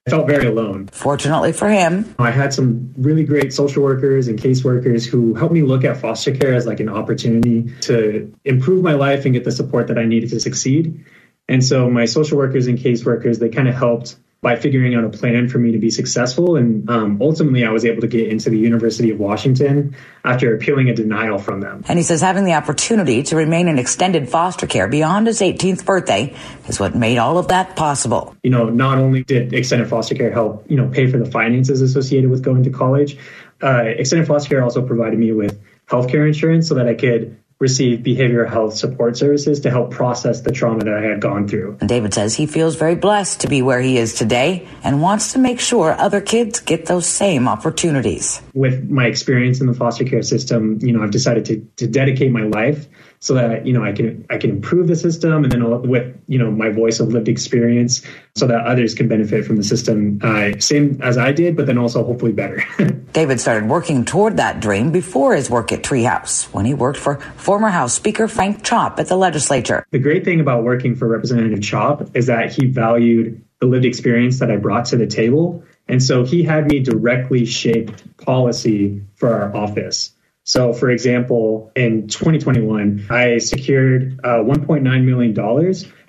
I 0.07 0.11
felt 0.11 0.27
very 0.27 0.47
alone. 0.47 0.89
Fortunately 0.89 1.53
for 1.53 1.67
him, 1.67 2.15
I 2.19 2.31
had 2.31 2.53
some 2.53 2.93
really 2.99 3.25
great 3.25 3.55
social 3.55 3.83
workers 3.83 4.29
and 4.29 4.39
caseworkers 4.39 5.07
who 5.07 5.33
helped 5.35 5.55
me 5.55 5.63
look 5.63 5.83
at 5.83 5.97
foster 5.97 6.31
care 6.37 6.55
as 6.55 6.67
like 6.67 6.81
an 6.81 6.91
opportunity 6.91 7.73
to 7.83 8.31
improve 8.45 8.85
my 8.85 8.93
life 8.93 9.25
and 9.25 9.33
get 9.33 9.45
the 9.45 9.53
support 9.53 9.87
that 9.89 9.97
I 9.97 10.05
needed 10.05 10.29
to 10.31 10.41
succeed. 10.41 11.03
And 11.49 11.65
so 11.65 11.89
my 11.89 12.05
social 12.05 12.37
workers 12.37 12.67
and 12.67 12.79
caseworkers, 12.79 13.39
they 13.39 13.49
kind 13.49 13.67
of 13.67 13.75
helped 13.75 14.17
by 14.45 14.57
figuring 14.57 14.95
out 14.95 15.05
a 15.05 15.09
plan 15.09 15.49
for 15.49 15.59
me 15.59 15.73
to 15.73 15.79
be 15.79 15.89
successful. 15.89 16.57
And 16.57 16.89
um, 16.91 17.19
ultimately, 17.23 17.65
I 17.65 17.71
was 17.71 17.87
able 17.87 18.03
to 18.03 18.07
get 18.07 18.29
into 18.29 18.51
the 18.51 18.59
University 18.59 19.11
of 19.11 19.19
Washington 19.19 19.97
after 20.23 20.55
appealing 20.55 20.91
a 20.91 20.95
denial 20.95 21.39
from 21.39 21.63
them. 21.63 21.83
and 21.89 21.99
he 21.99 22.03
says 22.03 22.21
having 22.21 22.45
the 22.45 22.53
opportunity 22.53 23.23
to 23.23 23.37
remain 23.37 23.69
in 23.69 23.79
extended 23.79 24.29
foster 24.29 24.67
care 24.67 24.87
beyond 24.87 25.27
his 25.27 25.41
18th 25.41 25.87
birthday 25.87 26.37
is 26.69 26.79
what 26.79 26.95
made 26.95 27.17
all 27.17 27.39
of 27.39 27.49
that 27.49 27.75
possible. 27.75 28.37
you 28.43 28.51
know, 28.51 28.69
not 28.69 28.99
only 28.99 29.25
did 29.25 29.55
extended 29.55 29.89
foster 29.89 30.15
care 30.15 30.31
help, 30.31 30.71
you 30.71 30.77
know, 30.77 30.89
pay 30.89 31.11
for 31.11 31.17
the 31.17 31.31
finances 31.31 31.81
associated 31.81 32.29
with 32.29 32.43
going 32.43 32.63
to 32.65 32.71
college, 32.71 33.17
uh, 33.63 33.83
extended 33.87 34.27
foster 34.27 34.51
care 34.51 34.63
also 34.63 34.87
provided 34.87 35.19
me 35.19 35.33
with 35.33 35.59
healthcare 35.89 36.27
insurance 36.27 36.69
so 36.69 36.75
that 36.75 36.87
I 36.87 36.95
could 36.95 37.39
receive 37.65 38.01
behavioral 38.01 38.49
health 38.49 38.75
support 38.75 39.17
services 39.17 39.61
to 39.61 39.71
help 39.71 39.91
process 39.91 40.43
the 40.43 40.53
trauma 40.53 40.85
that 40.85 40.95
I 40.95 41.03
had 41.03 41.21
gone 41.21 41.49
through. 41.49 41.79
And 41.81 41.89
David 41.89 42.13
says 42.13 42.35
he 42.35 42.47
feels 42.47 42.77
very 42.77 42.95
blessed 42.95 43.41
to 43.41 43.49
be 43.49 43.63
where 43.63 43.81
he 43.81 43.97
is 43.97 44.15
today 44.15 44.69
and 44.85 45.01
wants 45.01 45.33
to 45.33 45.39
make 45.39 45.61
sure 45.61 45.93
other 45.99 46.21
kids 46.21 46.61
get 46.61 46.87
those 46.87 47.07
same 47.07 47.49
opportunities. 47.49 48.43
With 48.53 48.89
my 48.91 49.07
experience 49.07 49.61
in 49.63 49.67
the 49.67 49.75
foster 49.75 50.05
care 50.05 50.23
system, 50.23 50.79
you 50.83 50.93
know, 50.93 51.03
I've 51.03 51.11
decided 51.11 51.47
to, 51.47 51.67
to 51.77 51.87
dedicate 51.87 52.31
my 52.31 52.45
life 52.45 52.87
so 53.25 53.33
that 53.33 53.67
you 53.67 53.73
know 53.73 53.83
I 53.83 53.93
can 53.93 54.27
I 54.29 54.37
can 54.37 54.51
improve 54.51 54.87
the 54.87 54.97
system, 54.97 55.45
and 55.45 55.51
then 55.51 55.89
with 55.89 56.15
you 56.29 56.39
know 56.39 56.51
my 56.51 56.69
voice 56.69 57.01
of 57.01 57.09
lived 57.09 57.27
experience, 57.27 58.03
so 58.35 58.47
that 58.47 58.67
others 58.67 58.95
can 58.95 59.09
benefit 59.09 59.47
from 59.47 59.57
the 59.57 59.65
system, 59.65 60.21
uh, 60.23 60.53
same 60.59 61.01
as 61.03 61.17
I 61.17 61.33
did, 61.33 61.57
but 61.57 61.65
then 61.65 61.79
also 61.79 62.05
hopefully 62.05 62.33
better. 62.33 62.63
David 63.15 63.41
started 63.41 63.67
working 63.67 64.05
toward 64.05 64.37
that 64.37 64.61
dream 64.61 64.93
before 64.93 65.35
his 65.35 65.49
work 65.49 65.73
at 65.73 65.83
Treehouse, 65.83 66.53
when 66.53 66.67
he 66.67 66.75
worked 66.75 66.99
for 66.99 67.17
former 67.37 67.71
House 67.71 67.95
Speaker 67.95 68.29
Frank 68.29 68.63
Chopp 68.63 68.99
at 68.99 69.09
the 69.09 69.17
legislature. 69.17 69.87
The 69.91 69.99
great 69.99 70.27
thing 70.27 70.41
about 70.41 70.63
working 70.63 70.95
for 70.95 71.09
Representative 71.09 71.61
Chopp 71.61 72.15
is 72.15 72.27
that 72.27 72.53
he 72.53 72.67
valued 72.67 73.43
the 73.61 73.67
lived 73.67 73.87
experience 73.87 74.41
that 74.41 74.51
I 74.51 74.57
brought 74.57 74.85
to 74.87 74.97
the 74.97 75.07
table. 75.07 75.65
And 75.89 76.03
so 76.03 76.25
he 76.25 76.43
had 76.43 76.67
me 76.67 76.81
directly 76.81 77.47
shape 77.47 77.91
policy 78.19 79.03
for 79.17 79.33
our 79.33 79.57
office. 79.57 80.14
So, 80.45 80.75
for 80.75 80.91
example, 80.91 81.73
in 81.75 82.07
2021, 82.07 83.07
I 83.09 83.39
secured 83.39 84.21
uh, 84.23 84.45
$1.9 84.45 85.05
million 85.05 85.35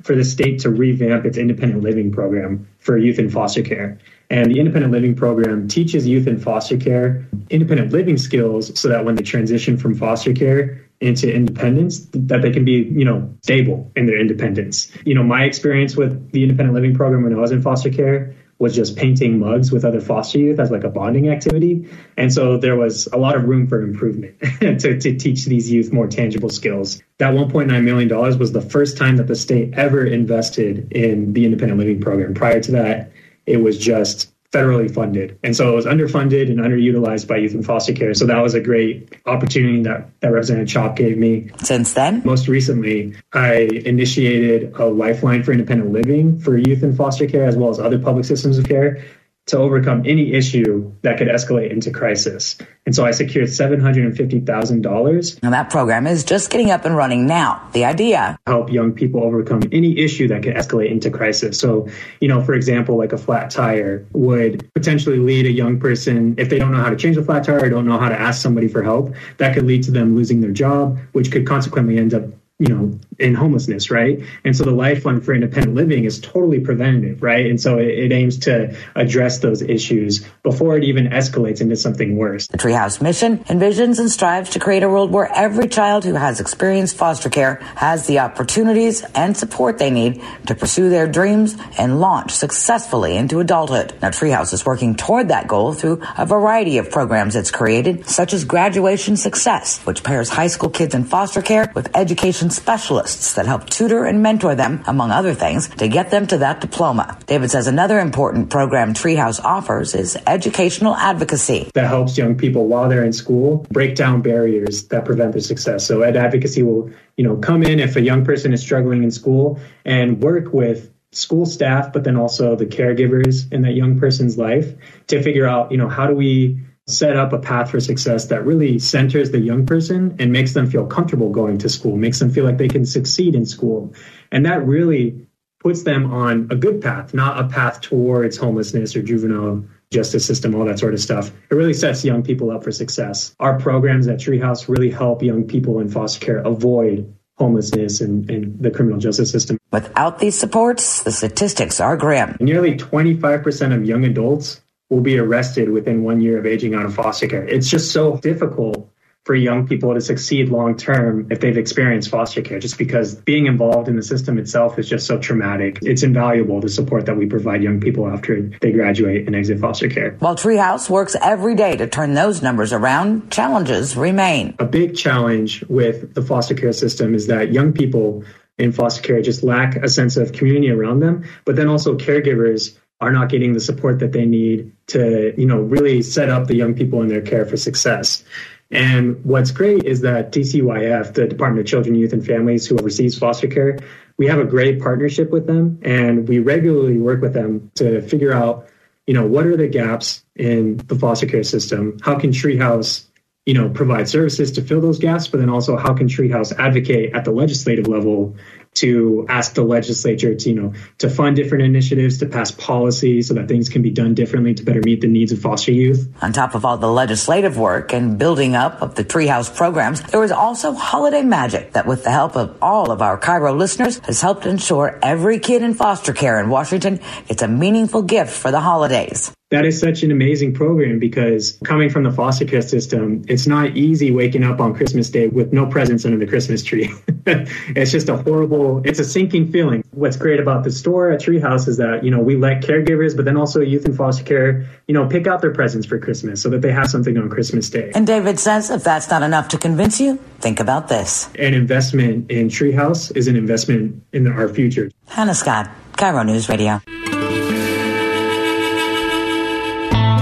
for 0.04 0.14
the 0.14 0.26
state 0.26 0.60
to 0.60 0.70
revamp 0.70 1.26
its 1.26 1.38
independent 1.38 1.84
living 1.84 2.12
program 2.12 2.68
for 2.80 2.98
youth 2.98 3.18
in 3.18 3.30
foster 3.30 3.64
care. 3.64 3.98
And 4.30 4.52
the 4.52 4.60
independent 4.60 4.92
living 4.92 5.16
program 5.16 5.70
teaches 5.70 6.06
youth 6.06 6.28
in 6.28 6.38
foster 6.38 6.78
care 6.78 7.26
independent 7.50 7.94
living 7.94 8.18
skills 8.18 8.78
so 8.80 8.90
that 8.90 9.06
when 9.06 9.16
they 9.16 9.24
transition 9.24 9.78
from 9.78 9.96
foster 9.96 10.34
care 10.34 10.86
into 11.00 11.34
independence 11.34 12.08
that 12.14 12.42
they 12.42 12.52
can 12.52 12.66
be 12.66 12.72
you 12.72 13.04
know 13.04 13.30
stable 13.42 13.92
in 13.96 14.06
their 14.06 14.18
independence 14.20 14.90
you 15.06 15.14
know 15.14 15.24
my 15.24 15.44
experience 15.44 15.96
with 15.96 16.32
the 16.32 16.42
independent 16.42 16.74
living 16.74 16.96
program 16.96 17.24
when 17.24 17.34
i 17.34 17.38
was 17.38 17.52
in 17.52 17.62
foster 17.62 17.90
care 17.90 18.34
was 18.58 18.74
just 18.74 18.96
painting 18.96 19.40
mugs 19.40 19.72
with 19.72 19.84
other 19.84 20.00
foster 20.00 20.40
youth 20.40 20.60
as 20.60 20.72
like 20.72 20.84
a 20.84 20.90
bonding 20.90 21.30
activity. 21.30 21.90
And 22.18 22.32
so 22.32 22.58
there 22.58 22.76
was 22.76 23.08
a 23.08 23.18
lot 23.18 23.36
of 23.36 23.44
room 23.46 23.68
for 23.68 23.82
improvement 23.82 24.40
to, 24.60 25.00
to 25.00 25.18
teach 25.18 25.46
these 25.46 25.70
youth 25.70 25.92
more 25.92 26.08
tangible 26.08 26.50
skills. 26.50 27.02
That 27.18 27.34
$1.9 27.34 27.84
million 27.84 28.10
was 28.40 28.54
the 28.54 28.62
first 28.62 28.98
time 28.98 29.18
that 29.18 29.28
the 29.28 29.36
state 29.36 29.74
ever 29.74 30.06
invested 30.06 30.92
in 30.94 31.34
the 31.34 31.44
independent 31.44 31.80
living 31.80 32.00
program. 32.00 32.34
Prior 32.34 32.62
to 32.62 32.72
that, 32.72 33.12
it 33.46 33.58
was 33.58 33.78
just 33.78 34.32
federally 34.56 34.92
funded. 34.92 35.38
And 35.44 35.56
so 35.56 35.72
it 35.72 35.76
was 35.76 35.86
underfunded 35.86 36.50
and 36.50 36.60
underutilized 36.60 37.28
by 37.28 37.38
youth 37.38 37.54
in 37.54 37.64
foster 37.64 37.92
care. 37.92 38.14
So 38.14 38.26
that 38.26 38.42
was 38.42 38.54
a 38.54 38.62
great 38.62 39.14
opportunity 39.26 39.84
that, 39.84 40.10
that 40.22 40.30
Representative 40.30 40.70
Chopp 40.70 40.96
gave 40.96 41.18
me. 41.18 41.50
Since 41.62 41.94
then? 41.94 42.22
Most 42.24 42.48
recently, 42.48 43.16
I 43.34 43.68
initiated 43.86 44.74
a 44.76 44.86
lifeline 44.86 45.44
for 45.44 45.52
independent 45.52 45.92
living 45.92 46.40
for 46.40 46.58
youth 46.58 46.84
in 46.84 46.96
foster 46.96 47.28
care 47.28 47.46
as 47.46 47.58
well 47.58 47.70
as 47.70 47.80
other 47.80 48.00
public 48.00 48.26
systems 48.26 48.58
of 48.58 48.66
care 48.66 49.04
to 49.48 49.60
overcome 49.60 50.02
any 50.06 50.34
issue 50.34 50.92
that 51.04 51.18
could 51.20 51.28
escalate 51.28 51.72
into 51.72 51.92
crisis. 51.92 52.58
And 52.88 52.96
so 52.96 53.06
I 53.06 53.12
secured 53.12 53.48
$750,000. 53.48 55.40
And 55.44 55.54
that 55.54 55.70
program 55.70 56.08
is 56.08 56.24
just 56.24 56.50
getting 56.50 56.72
up 56.72 56.86
and 56.86 56.96
running 56.96 57.28
now. 57.28 57.68
The 57.74 57.86
idea 57.86 58.40
help 58.48 58.72
young 58.72 58.94
people 58.94 59.24
overcome 59.24 59.62
any 59.72 60.00
issue 60.00 60.28
that 60.30 60.42
could 60.42 60.56
escalate 60.56 60.90
into 60.90 61.12
crisis. 61.12 61.60
So, 61.60 61.88
you 62.20 62.28
know, 62.28 62.44
for 62.44 62.54
example, 62.54 62.98
like 62.98 63.14
a 63.14 63.18
flat 63.18 63.52
tire 63.52 64.06
would 64.14 64.72
potentially 64.74 65.20
lead 65.20 65.46
a 65.46 65.52
young 65.52 65.80
person 65.80 66.36
if 66.40 66.50
they 66.50 66.58
don't 66.58 66.72
know 66.72 66.82
how 66.82 66.90
to 66.90 66.96
change 66.96 67.18
a 67.18 67.24
flat 67.24 67.44
tire 67.44 67.60
or 67.60 67.70
don't 67.70 67.86
know 67.86 68.00
how 68.00 68.10
to 68.10 68.20
ask 68.20 68.42
somebody 68.42 68.68
for 68.68 68.82
help, 68.82 69.14
that 69.38 69.54
could 69.54 69.66
lead 69.66 69.84
to 69.84 69.92
them 69.92 70.16
losing 70.16 70.42
their 70.42 70.52
job, 70.52 70.98
which 71.12 71.32
could 71.32 71.46
consequently 71.46 71.98
end 71.98 72.14
up 72.14 72.24
you 72.60 72.68
know, 72.70 73.00
in 73.20 73.34
homelessness, 73.34 73.90
right? 73.92 74.22
And 74.44 74.56
so 74.56 74.64
the 74.64 74.72
Lifeline 74.72 75.22
for 75.22 75.34
Independent 75.34 75.76
Living 75.76 76.04
is 76.04 76.20
totally 76.20 76.60
preventative, 76.60 77.24
right? 77.24 77.46
And 77.46 77.60
so 77.60 77.78
it, 77.78 77.88
it, 77.88 78.12
aims 78.12 78.40
to 78.40 78.76
address 78.96 79.40
those 79.40 79.62
issues 79.62 80.26
before 80.44 80.78
it 80.78 80.84
even 80.84 81.08
escalates 81.08 81.62
into 81.62 81.76
something 81.76 82.18
worse. 82.18 82.48
The 82.48 82.58
Treehouse 82.58 83.02
mission 83.02 83.40
envisions 83.46 84.00
and 84.00 84.10
strives 84.10 84.52
to 84.52 84.60
create 84.60 84.84
a 84.84 84.90
world 84.90 85.12
where 85.12 85.30
every 85.34 85.68
child 85.68 86.04
who 86.04 86.14
has 86.14 86.40
experienced 86.40 86.96
foster 86.98 87.30
care 87.30 87.56
has 87.76 88.08
the 88.08 88.20
opportunities 88.20 89.04
and 89.16 89.36
support 89.36 89.78
they 89.78 89.92
need 89.92 90.22
to 90.48 90.56
pursue 90.56 90.90
their 90.90 91.08
dreams 91.08 91.56
and 91.78 92.00
launch 92.00 92.32
successfully 92.32 93.18
into 93.18 93.40
adulthood. 93.40 93.94
Now, 94.02 94.10
Treehouse 94.10 94.54
is 94.54 94.66
working 94.66 94.96
toward 94.96 95.30
that 95.30 95.48
goal 95.48 95.74
through 95.74 96.02
a 96.18 96.26
variety 96.26 96.78
of 96.78 96.90
programs 96.90 97.36
it's 97.36 97.52
created, 97.52 98.08
such 98.08 98.34
as 98.34 98.46
Graduation 98.46 99.18
Success, 99.18 99.80
which 99.86 100.04
pairs 100.04 100.30
high 100.30 100.48
school 100.48 100.70
kids 100.70 100.96
in 100.96 101.04
foster 101.04 101.42
care 101.42 101.72
with 101.76 101.96
education 101.96 102.50
specialists 102.50 103.05
that 103.36 103.46
help 103.46 103.70
tutor 103.70 104.06
and 104.06 104.22
mentor 104.22 104.56
them, 104.56 104.84
among 104.88 105.12
other 105.12 105.34
things, 105.34 105.70
to 105.70 105.88
get 105.88 106.12
them 106.12 106.28
to 106.28 106.40
that 106.40 106.62
diploma. 106.62 107.18
David 107.26 107.52
says 107.52 107.68
another 107.68 108.00
important 108.00 108.50
program 108.50 108.94
Treehouse 108.94 109.44
offers 109.44 109.96
is 109.96 110.18
educational 110.28 110.96
advocacy. 110.96 111.70
That 111.74 111.88
helps 111.88 112.18
young 112.18 112.36
people 112.36 112.68
while 112.68 112.90
they're 112.90 113.04
in 113.04 113.14
school 113.14 113.66
break 113.70 113.96
down 113.96 114.22
barriers 114.22 114.88
that 114.88 115.06
prevent 115.06 115.34
their 115.34 115.42
success. 115.42 115.86
So 115.86 116.02
ed 116.02 116.16
advocacy 116.16 116.64
will, 116.64 116.92
you 117.18 117.24
know, 117.24 117.38
come 117.38 117.64
in 117.64 117.80
if 117.80 117.96
a 117.96 118.02
young 118.02 118.26
person 118.26 118.54
is 118.54 118.62
struggling 118.62 119.04
in 119.04 119.12
school 119.12 119.60
and 119.84 120.22
work 120.22 120.54
with 120.54 120.92
school 121.12 121.46
staff, 121.46 121.94
but 121.94 122.04
then 122.04 122.18
also 122.18 122.56
the 122.56 122.66
caregivers 122.66 123.52
in 123.52 123.62
that 123.62 123.74
young 123.74 124.00
person's 124.00 124.38
life 124.38 124.74
to 125.08 125.22
figure 125.22 125.48
out, 125.48 125.72
you 125.72 125.78
know, 125.78 125.88
how 125.88 126.08
do 126.08 126.14
we 126.14 126.60
set 126.88 127.18
up 127.18 127.34
a 127.34 127.40
path 127.40 127.72
for 127.72 127.80
success 127.80 128.26
that 128.28 128.46
really 128.46 128.78
centers 128.78 129.32
the 129.32 129.40
young 129.40 129.66
person 129.66 130.16
and 130.20 130.32
makes 130.32 130.54
them 130.54 130.70
feel 130.70 130.86
comfortable 130.86 131.30
going 131.30 131.58
to 131.58 131.70
school, 131.70 131.98
makes 131.98 132.20
them 132.20 132.30
feel 132.30 132.46
like 132.46 132.58
they 132.58 132.68
can 132.68 132.86
succeed 132.86 133.36
in 133.36 133.46
school. 133.46 133.94
And 134.32 134.46
that 134.46 134.66
really 134.66 135.28
puts 135.60 135.82
them 135.84 136.14
on 136.14 136.48
a 136.52 136.56
good 136.56 136.82
path, 136.82 137.14
not 137.14 137.40
a 137.40 137.48
path 137.48 137.82
towards 137.82 138.38
homelessness 138.38 138.96
or 138.96 139.02
juvenile 139.02 139.66
justice 139.92 140.26
system, 140.26 140.54
all 140.54 140.66
that 140.66 140.78
sort 140.78 140.94
of 140.94 141.00
stuff. 141.00 141.32
It 141.50 141.56
really 141.56 141.74
sets 141.74 142.06
young 142.06 142.22
people 142.22 142.52
up 142.52 142.64
for 142.64 142.72
success. 142.72 143.36
Our 143.40 143.60
programs 143.60 144.08
at 144.08 144.20
Treehouse 144.20 144.68
really 144.68 144.92
help 144.92 145.24
young 145.24 145.46
people 145.46 145.80
in 145.80 145.90
foster 145.90 146.24
care 146.24 146.38
avoid 146.38 147.12
homelessness 147.38 148.02
and, 148.02 148.30
and 148.30 148.60
the 148.60 148.70
criminal 148.70 149.00
justice 149.00 149.32
system. 149.32 149.58
Without 149.72 150.20
these 150.20 150.38
supports, 150.38 151.02
the 151.02 151.12
statistics 151.12 151.80
are 151.80 151.98
grim. 151.98 152.38
Nearly 152.40 152.78
25% 152.78 153.76
of 153.76 153.86
young 153.86 154.06
adults 154.06 154.62
will 154.96 155.02
be 155.02 155.20
arrested 155.20 155.70
within 155.70 156.04
one 156.04 156.22
year 156.22 156.38
of 156.38 156.46
aging 156.46 156.74
out 156.74 156.86
of 156.86 156.96
foster 156.96 157.28
care. 157.28 157.46
It's 157.46 157.70
just 157.70 157.92
so 157.92 158.16
difficult 158.16 158.90
for 159.26 159.36
young 159.36 159.68
people 159.68 159.94
to 159.94 160.00
succeed 160.00 160.50
long 160.50 160.78
term 160.78 161.28
if 161.32 161.42
they've 161.42 161.58
experienced 161.58 162.10
foster 162.10 162.42
care, 162.42 162.60
just 162.60 162.78
because 162.78 163.16
being 163.16 163.48
involved 163.48 163.90
in 163.90 163.98
the 163.98 164.04
system 164.04 164.38
itself 164.38 164.80
is 164.80 164.88
just 164.88 165.06
so 165.06 165.20
traumatic. 165.20 165.80
It's 165.82 166.04
invaluable 166.04 166.62
the 166.62 166.70
support 166.70 167.08
that 167.08 167.18
we 167.18 167.26
provide 167.26 167.62
young 167.62 167.82
people 167.82 168.08
after 168.08 168.50
they 168.62 168.72
graduate 168.72 169.26
and 169.28 169.36
exit 169.36 169.60
foster 169.60 169.90
care. 169.90 170.16
While 170.20 170.38
Treehouse 170.38 170.90
works 170.90 171.16
every 171.22 171.56
day 171.56 171.76
to 171.76 171.88
turn 171.88 172.14
those 172.14 172.42
numbers 172.42 172.72
around, 172.72 173.32
challenges 173.32 173.98
remain. 173.98 174.56
A 174.60 174.66
big 174.66 174.96
challenge 174.96 175.66
with 175.68 176.14
the 176.14 176.22
foster 176.22 176.54
care 176.54 176.72
system 176.72 177.16
is 177.16 177.28
that 177.28 177.52
young 177.52 177.74
people 177.74 178.24
in 178.58 178.72
foster 178.72 179.02
care 179.02 179.22
just 179.22 179.44
lack 179.44 179.76
a 179.76 179.90
sense 179.90 180.16
of 180.16 180.32
community 180.32 180.70
around 180.70 181.02
them, 181.02 181.26
but 181.44 181.58
then 181.58 181.68
also 181.68 181.98
caregivers 181.98 182.78
are 183.02 183.12
not 183.12 183.30
getting 183.30 183.54
the 183.54 183.60
support 183.60 184.00
that 184.00 184.14
they 184.14 184.26
need 184.26 184.72
to, 184.88 185.34
you 185.40 185.46
know, 185.46 185.60
really 185.60 186.02
set 186.02 186.30
up 186.30 186.48
the 186.48 186.56
young 186.56 186.74
people 186.74 187.02
in 187.02 187.08
their 187.08 187.22
care 187.22 187.46
for 187.46 187.58
success. 187.58 188.24
And 188.72 189.24
what's 189.24 189.52
great 189.52 189.84
is 189.84 190.02
that 190.02 190.32
DCYF, 190.32 191.14
the 191.14 191.28
Department 191.28 191.66
of 191.66 191.70
Children, 191.70 191.96
Youth, 191.96 192.14
and 192.14 192.26
Families, 192.26 192.66
who 192.66 192.78
oversees 192.78 193.18
foster 193.18 193.48
care, 193.48 193.78
we 194.18 194.28
have 194.28 194.40
a 194.40 194.46
great 194.46 194.82
partnership 194.82 195.30
with 195.30 195.46
them, 195.46 195.80
and 195.84 196.28
we 196.28 196.40
regularly 196.40 196.98
work 196.98 197.22
with 197.22 197.34
them 197.34 197.70
to 197.76 198.02
figure 198.02 198.34
out, 198.34 198.68
you 199.06 199.14
know, 199.14 199.26
what 199.26 199.46
are 199.46 199.58
the 199.58 199.68
gaps 199.68 200.24
in 200.36 200.78
the 200.78 200.96
foster 200.96 201.28
care 201.28 201.44
system? 201.44 201.98
How 202.02 202.18
can 202.18 202.32
Treehouse, 202.32 203.06
you 203.46 203.54
know, 203.54 203.70
provide 203.70 204.08
services 204.08 204.54
to 204.54 204.62
fill 204.62 204.82
those 204.82 205.00
gaps? 205.00 205.28
But 205.28 205.42
then 205.42 205.50
also, 205.50 205.78
how 205.78 205.94
can 205.94 206.08
Treehouse 206.08 206.58
advocate 206.58 207.14
at 207.14 207.26
the 207.26 207.32
legislative 207.32 207.88
level 207.88 208.36
to 208.76 209.26
ask 209.30 209.54
the 209.54 209.64
legislature 209.64 210.36
to, 210.36 210.50
you 210.50 210.56
know, 210.56 210.74
to 211.00 211.10
fund 211.10 211.36
different 211.36 211.64
initiatives, 211.64 212.20
to 212.20 212.26
pass 212.26 212.52
policy 212.52 213.22
so 213.22 213.34
that 213.34 213.48
things 213.48 213.70
can 213.70 213.82
be 213.82 213.90
done 213.90 214.14
differently 214.14 214.54
to 214.54 214.64
better 214.64 214.82
meet 214.82 215.02
the 215.02 215.08
needs 215.08 215.32
of 215.32 215.40
foster 215.40 215.72
youth. 215.72 216.08
On 216.22 216.32
top 216.32 216.56
of 216.56 216.66
all 216.66 216.78
the 216.78 216.92
legislative 216.92 217.58
work 217.58 217.94
and 217.94 218.18
building 218.18 218.56
up 218.56 218.82
of 218.82 218.96
the 218.96 219.04
Treehouse 219.04 219.54
programs, 219.56 220.02
there 220.04 220.20
was 220.20 220.32
also 220.32 220.74
holiday 220.74 221.24
magic 221.24 221.74
that, 221.74 221.86
with 221.86 222.04
the 222.04 222.12
help 222.12 222.36
of 222.36 222.58
all 222.62 222.92
of 222.92 223.02
our 223.02 223.18
KIRO 223.18 223.58
listeners, 223.58 224.00
has 224.00 224.22
helped 224.22 224.46
ensure 224.46 225.00
every 225.02 225.40
kid 225.40 225.64
in 225.64 225.74
foster 225.74 226.14
care 226.14 226.40
in 226.40 226.50
Washington 226.50 227.00
gets 227.28 227.42
a 227.42 227.48
meaningful 227.48 228.02
gift 228.02 228.32
for 228.32 228.52
the 228.52 228.60
holidays. 228.60 229.32
That 229.52 229.64
is 229.64 229.80
such 229.80 230.02
an 230.02 230.10
amazing 230.10 230.56
program 230.56 230.98
because 230.98 231.60
coming 231.64 231.92
from 231.92 232.02
the 232.02 232.12
foster 232.12 232.46
care 232.46 232.64
system, 232.64 233.24
it's 233.28 233.46
not 233.46 233.78
easy 233.78 234.10
waking 234.10 234.44
up 234.44 234.60
on 234.60 234.74
Christmas 234.74 235.12
Day 235.12 235.28
with 235.28 235.54
no 235.54 235.68
presents 235.68 236.04
under 236.04 236.18
the 236.18 236.26
Christmas 236.26 236.64
tree. 236.64 236.92
it's 237.28 237.92
just 237.92 238.10
a 238.10 238.18
horrible, 238.18 238.82
it's 238.84 238.98
a 238.98 239.04
sinking 239.04 239.52
feeling. 239.52 239.84
What's 239.92 240.18
great 240.18 240.40
about 240.40 240.64
the 240.64 240.72
store 240.72 241.12
at 241.12 241.22
Treehouse 241.22 241.68
is 241.68 241.78
that, 241.78 242.04
you 242.04 242.10
know, 242.10 242.22
we 242.22 242.36
let 242.36 242.64
caregivers, 242.64 243.16
but 243.16 243.26
then 243.26 243.38
also 243.38 243.62
youth 243.62 243.86
in 243.86 243.94
foster 243.94 244.24
care, 244.24 244.66
you 244.88 244.96
know, 244.96 245.08
pick 245.08 245.28
out 245.28 245.42
their 245.42 245.54
presents 245.54 245.86
for 245.86 246.00
Christmas 246.00 246.42
so 246.42 246.50
that 246.50 246.64
they 246.64 246.72
have 246.72 246.90
something 246.90 247.16
on 247.16 247.30
Christmas 247.30 247.70
Day. 247.70 247.92
And 247.94 248.08
David 248.08 248.40
says 248.40 248.72
if 248.72 248.84
that's 248.84 249.12
not 249.12 249.22
enough 249.22 249.50
to 249.50 249.60
convince 249.60 250.02
you, 250.02 250.18
think 250.40 250.60
about 250.60 250.88
this. 250.88 251.30
An 251.38 251.54
investment 251.54 252.32
in 252.32 252.48
Treehouse 252.48 253.16
is 253.16 253.28
an 253.28 253.36
investment 253.36 254.04
in 254.12 254.26
our 254.26 254.50
future. 254.50 254.90
Hannah 255.08 255.36
Scott, 255.36 255.70
KIRO 255.98 256.26
News 256.26 256.50
Radio. 256.50 256.82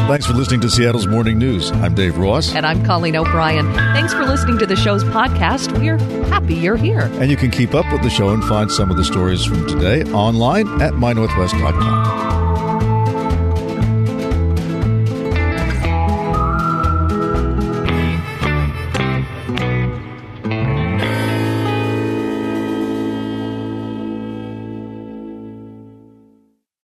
Thanks 0.08 0.26
for 0.28 0.34
listening 0.34 0.60
to 0.62 0.70
Seattle's 0.70 1.08
Morning 1.08 1.40
News. 1.40 1.72
I'm 1.72 1.96
Dave 1.96 2.18
Ross. 2.18 2.54
And 2.54 2.66
I'm 2.66 2.84
Colleen 2.86 3.16
O'Brien. 3.16 3.74
Thanks 3.74 4.14
for 4.14 4.26
listening 4.26 4.58
to 4.60 4.66
the 4.66 4.76
show's 4.76 5.04
podcast. 5.04 5.76
We're 5.80 5.98
happy 6.28 6.54
you're 6.56 6.76
here. 6.76 7.10
And 7.14 7.32
you 7.32 7.38
can 7.38 7.50
keep 7.50 7.74
up 7.74 7.92
with 7.92 8.04
the 8.04 8.10
show 8.10 8.30
and 8.30 8.44
find 8.44 8.70
some 8.70 8.92
of 8.92 8.98
the 8.98 9.06
stories 9.06 9.44
from 9.46 9.66
today 9.66 10.04
online 10.12 10.68
at 10.82 10.94
mynorthwest.com. 10.94 12.43